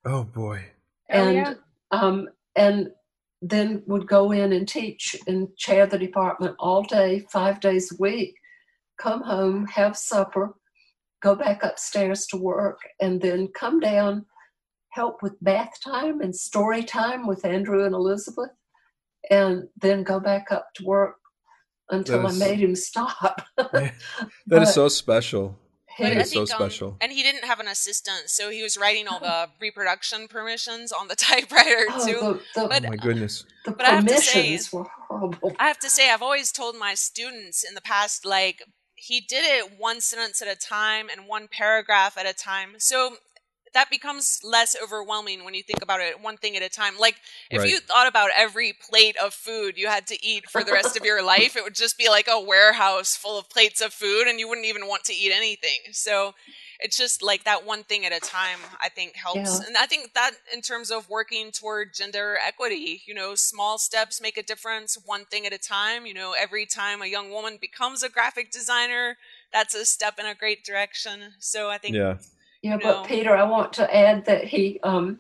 [0.06, 0.66] Oh boy!
[1.10, 1.54] And oh, yeah.
[1.92, 2.92] um and
[3.42, 7.96] then would go in and teach and chair the department all day, five days a
[8.02, 8.36] week.
[8.98, 10.56] Come home, have supper,
[11.22, 14.26] go back upstairs to work, and then come down,
[14.90, 18.52] help with bath time and story time with Andrew and Elizabeth,
[19.30, 21.16] and then go back up to work
[21.90, 23.42] until is, I made him stop.
[23.58, 23.94] that
[24.48, 25.58] but, is so special.
[25.98, 26.90] It is so special.
[26.90, 30.92] Um, and he didn't have an assistant, so he was writing all the reproduction permissions
[30.92, 32.20] on the typewriter oh, too.
[32.56, 33.46] The, the, but, oh my goodness!
[33.66, 35.56] The but permissions say, were horrible.
[35.60, 38.64] I have to say, I've always told my students in the past, like
[39.00, 42.76] he did it one sentence at a time and one paragraph at a time.
[42.78, 43.18] So
[43.74, 46.98] that becomes less overwhelming when you think about it one thing at a time.
[47.00, 47.18] Like
[47.52, 47.70] if right.
[47.70, 51.06] you thought about every plate of food you had to eat for the rest of
[51.06, 54.40] your life, it would just be like a warehouse full of plates of food and
[54.40, 55.80] you wouldn't even want to eat anything.
[55.92, 56.34] So
[56.80, 59.60] it's just like that one thing at a time i think helps.
[59.60, 59.68] Yeah.
[59.68, 64.22] and i think that in terms of working toward gender equity you know small steps
[64.22, 66.06] make a difference one thing at a time.
[66.06, 69.18] You know every time a young woman becomes a graphic designer
[69.52, 71.34] that's a step in a great direction.
[71.40, 72.18] So i think yeah.
[72.62, 75.20] Yeah but know, peter i want to add that he um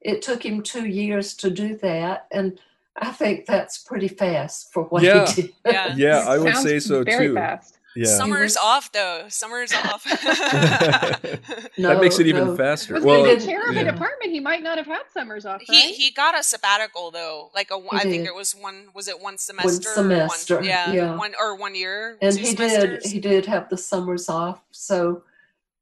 [0.00, 2.60] it took him two years to do that and
[2.96, 5.26] i think that's pretty fast for what yeah.
[5.30, 5.52] he did.
[5.66, 5.94] Yeah.
[5.96, 7.34] Yeah i would say so very too.
[7.34, 8.06] fast yeah.
[8.06, 9.24] Summer's off though.
[9.28, 10.04] Summer's off.
[11.78, 12.56] no, that makes it even no.
[12.56, 12.94] faster.
[12.94, 13.80] Was well, the chair of yeah.
[13.80, 15.60] a department, he might not have had summers off.
[15.68, 15.76] Right?
[15.76, 17.50] He he got a sabbatical though.
[17.54, 18.10] Like a, he I did.
[18.10, 18.86] think it was one.
[18.94, 19.68] Was it one semester?
[19.68, 20.56] One semester.
[20.56, 22.16] One, yeah, yeah, One or one year.
[22.22, 23.02] And he semesters?
[23.02, 23.12] did.
[23.12, 24.62] He did have the summers off.
[24.70, 25.24] So,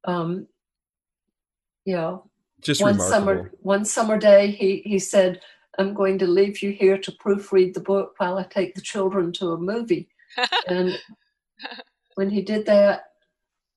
[0.05, 0.47] um,
[1.85, 2.29] you know,
[2.61, 3.19] just one remarkable.
[3.19, 5.41] summer one summer day, he he said,
[5.77, 9.31] "I'm going to leave you here to proofread the book while I take the children
[9.33, 10.09] to a movie."
[10.67, 10.97] and
[12.15, 13.11] when he did that,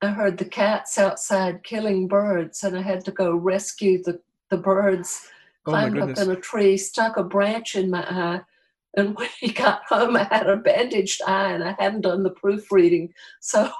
[0.00, 4.20] I heard the cats outside killing birds, and I had to go rescue the,
[4.50, 5.28] the birds.
[5.64, 8.40] Oh climbed up in a tree, stuck a branch in my eye,
[8.96, 12.30] and when he got home, I had a bandaged eye, and I hadn't done the
[12.30, 13.12] proofreading.
[13.40, 13.70] So,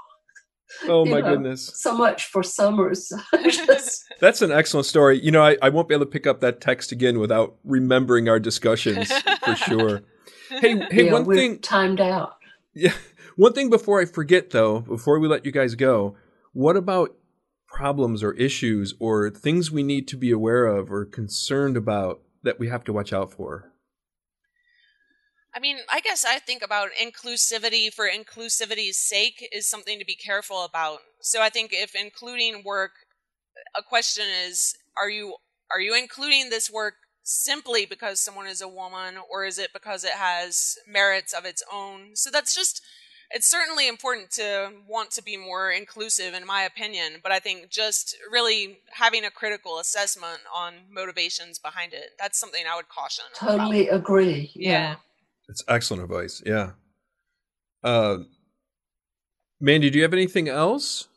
[0.85, 1.73] oh my know, goodness!
[1.75, 3.13] So much for summers.
[3.45, 4.05] Just...
[4.21, 5.21] That's an excellent story.
[5.21, 8.29] You know, I, I won't be able to pick up that text again without remembering
[8.29, 9.13] our discussions
[9.45, 10.03] for sure.
[10.49, 12.37] Hey, hey, yeah, one thing timed out.
[12.75, 12.93] Yeah,
[13.43, 16.15] one thing before I forget, though, before we let you guys go,
[16.53, 17.17] what about
[17.67, 22.61] problems or issues or things we need to be aware of or concerned about that
[22.61, 23.73] we have to watch out for?
[25.53, 30.15] I mean, I guess I think about inclusivity for inclusivity's sake is something to be
[30.15, 31.01] careful about.
[31.21, 32.93] So I think if including work,
[33.77, 35.35] a question is, are you
[35.75, 40.05] are you including this work simply because someone is a woman or is it because
[40.05, 42.15] it has merits of its own?
[42.15, 42.83] So that's just
[43.35, 47.71] it's certainly important to want to be more inclusive in my opinion but i think
[47.71, 53.25] just really having a critical assessment on motivations behind it that's something i would caution
[53.35, 54.01] totally about.
[54.01, 54.71] agree yeah.
[54.71, 54.95] yeah
[55.49, 56.71] it's excellent advice yeah
[57.85, 58.19] uh
[59.61, 61.09] mandy do you have anything else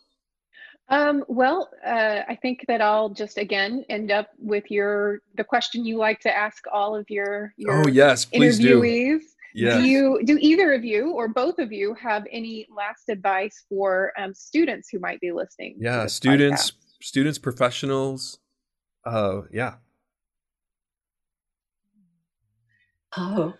[0.87, 5.83] um, well, uh, I think that I'll just again end up with your the question
[5.83, 9.19] you like to ask all of your, your oh yes please interviewees.
[9.19, 9.25] Do.
[9.57, 9.81] Yes.
[9.81, 14.11] Do you do either of you or both of you have any last advice for
[14.19, 15.77] um, students who might be listening?
[15.79, 16.75] Yeah, students, podcast?
[17.01, 18.39] students, professionals.
[19.05, 19.75] uh, yeah.
[23.17, 23.53] Oh,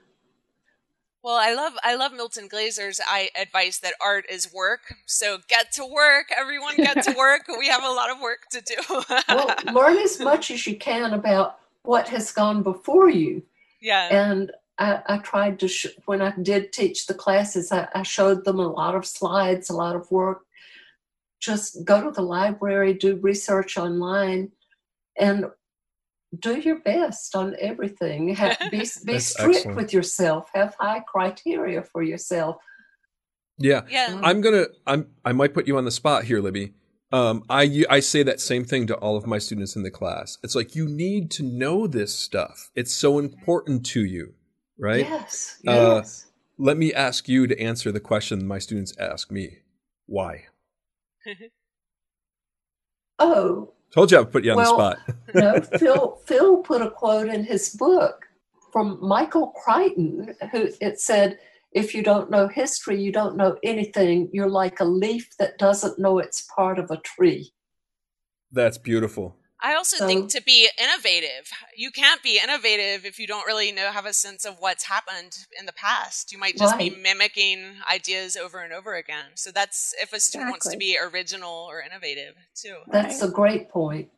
[1.23, 4.81] Well, I love I love Milton Glaser's I advice that art is work.
[5.05, 7.43] So get to work, everyone get to work.
[7.57, 8.75] we have a lot of work to do.
[9.29, 13.43] well, learn as much as you can about what has gone before you.
[13.81, 14.09] yeah.
[14.11, 18.43] And I, I tried to, sh- when I did teach the classes, I, I showed
[18.43, 20.43] them a lot of slides, a lot of work.
[21.39, 24.51] Just go to the library, do research online,
[25.17, 25.45] and
[26.39, 28.35] do your best on everything.
[28.35, 29.77] Have, be be strict excellent.
[29.77, 30.49] with yourself.
[30.53, 32.57] Have high criteria for yourself.
[33.57, 33.81] Yeah.
[33.89, 34.19] yeah.
[34.23, 34.65] I'm gonna.
[34.85, 35.07] I'm.
[35.23, 36.73] I might put you on the spot here, Libby.
[37.11, 39.91] Um, I u- I say that same thing to all of my students in the
[39.91, 40.37] class.
[40.43, 42.71] It's like you need to know this stuff.
[42.75, 44.33] It's so important to you,
[44.77, 45.05] right?
[45.07, 46.25] Yes, Uh, yes.
[46.57, 49.57] Let me ask you to answer the question my students ask me.
[50.05, 50.45] Why?
[53.19, 55.15] oh, Told you I would put you on Well- the spot.
[55.35, 58.25] no, Phil Phil put a quote in his book
[58.73, 61.39] from Michael Crichton, who it said,
[61.71, 64.29] "If you don't know history, you don't know anything.
[64.33, 67.53] You're like a leaf that doesn't know it's part of a tree."
[68.51, 69.37] That's beautiful.
[69.61, 73.71] I also So- think to be innovative, you can't be innovative if you don't really
[73.71, 76.31] know have a sense of what's happened in the past.
[76.31, 79.31] You might just be mimicking ideas over and over again.
[79.35, 82.77] So that's if a student wants to be original or innovative too.
[82.87, 83.29] That's Right.
[83.29, 84.11] a great point.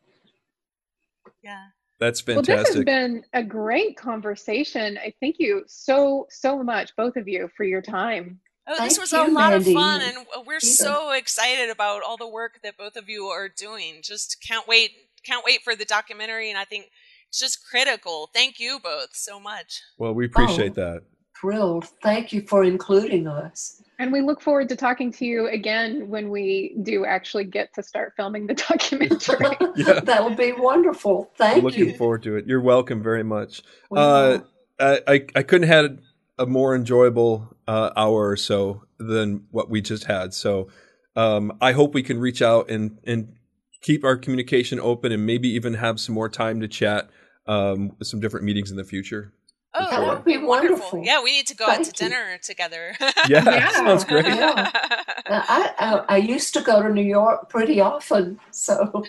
[1.42, 1.68] Yeah.
[2.00, 2.54] That's fantastic.
[2.54, 4.98] Well, this has been a great conversation.
[4.98, 8.40] I thank you so, so much, both of you, for your time.
[8.68, 9.70] Oh, Thank this was you, a lot Mandy.
[9.70, 10.72] of fun, and we're Peter.
[10.74, 14.00] so excited about all the work that both of you are doing.
[14.02, 16.86] Just can't wait, can't wait for the documentary, and I think
[17.28, 18.30] it's just critical.
[18.34, 19.80] Thank you both so much.
[19.98, 20.82] well, we appreciate Oh.
[20.82, 21.02] that.
[21.40, 21.84] Thrilled.
[22.02, 23.80] Thank you for including us.
[24.00, 27.82] And we look forward to talking to you again when we do actually get to
[27.82, 29.46] start filming the documentary.
[29.76, 30.00] Yeah.
[30.00, 31.30] That'll be wonderful.
[31.36, 31.84] Thank Looking you.
[31.86, 32.46] Looking forward to it.
[32.48, 33.62] You're welcome very much.
[33.88, 34.00] Wow.
[34.00, 34.38] Uh,
[34.80, 35.98] I, I I couldn't have had
[36.38, 40.34] a more enjoyable uh, hour or so than what we just had.
[40.34, 40.68] So
[41.14, 43.34] um, I hope we can reach out and and
[43.80, 47.08] keep our communication open and maybe even have some more time to chat
[47.46, 49.32] um, with some different meetings in the future.
[49.74, 50.76] Oh, That that would would be be wonderful.
[50.78, 51.04] wonderful.
[51.04, 51.92] Yeah, we need to go out to you.
[51.92, 52.94] dinner together.
[53.00, 53.68] Yeah, Yeah.
[53.72, 54.24] sounds great.
[54.26, 54.70] Yeah.
[55.26, 59.04] I, I, I used to go to New York pretty often, so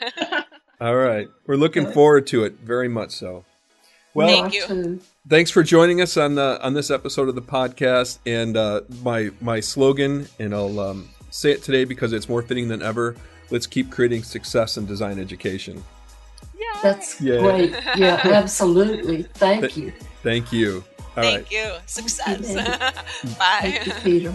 [0.82, 1.94] All right, we're looking Good.
[1.94, 3.12] forward to it very much.
[3.12, 3.46] So,
[4.14, 5.00] well, Thank you.
[5.28, 8.20] thanks for joining us on the on this episode of the podcast.
[8.26, 12.68] And uh, my my slogan, and I'll um, say it today because it's more fitting
[12.70, 13.16] than ever.
[13.52, 15.84] Let's keep creating success in design education.
[16.58, 16.66] yeah.
[16.84, 17.40] That's Yeah.
[17.42, 17.72] great.
[17.98, 19.24] Yeah, absolutely.
[19.34, 19.94] Thank Th- you.
[20.24, 20.84] Thank you.
[21.18, 21.46] All right.
[21.48, 21.72] Thank you.
[21.86, 22.54] Success.
[22.54, 22.72] Mandy.
[23.40, 23.60] Bye.
[23.62, 24.32] Thank you, Peter.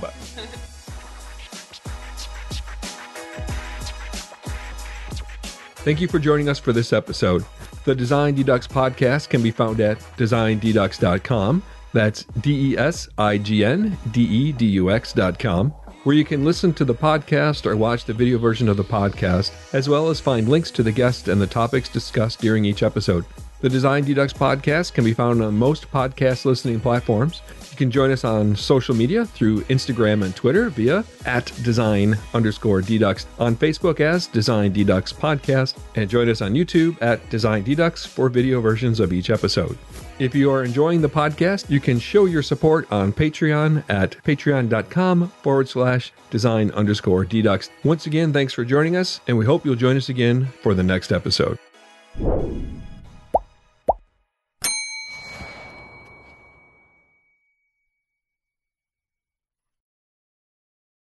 [5.85, 7.45] Thank you for joining us for this episode.
[7.85, 11.63] The Design Dedux podcast can be found at designdedux.com.
[11.93, 15.73] That's D E S I G N D E D U X.com,
[16.05, 19.53] where you can listen to the podcast or watch the video version of the podcast,
[19.75, 23.25] as well as find links to the guests and the topics discussed during each episode.
[23.61, 27.41] The Design Dedux podcast can be found on most podcast listening platforms.
[27.71, 32.83] You can join us on social media through Instagram and Twitter via at design underscore
[32.83, 38.07] dedux, on Facebook as Design Dedux Podcast, and join us on YouTube at Design Dedux
[38.07, 39.79] for video versions of each episode.
[40.21, 45.29] If you are enjoying the podcast, you can show your support on Patreon at patreon.com
[45.43, 47.69] forward slash design underscore dedux.
[47.83, 50.85] Once again, thanks for joining us, and we hope you'll join us again for the
[50.85, 51.59] next episode.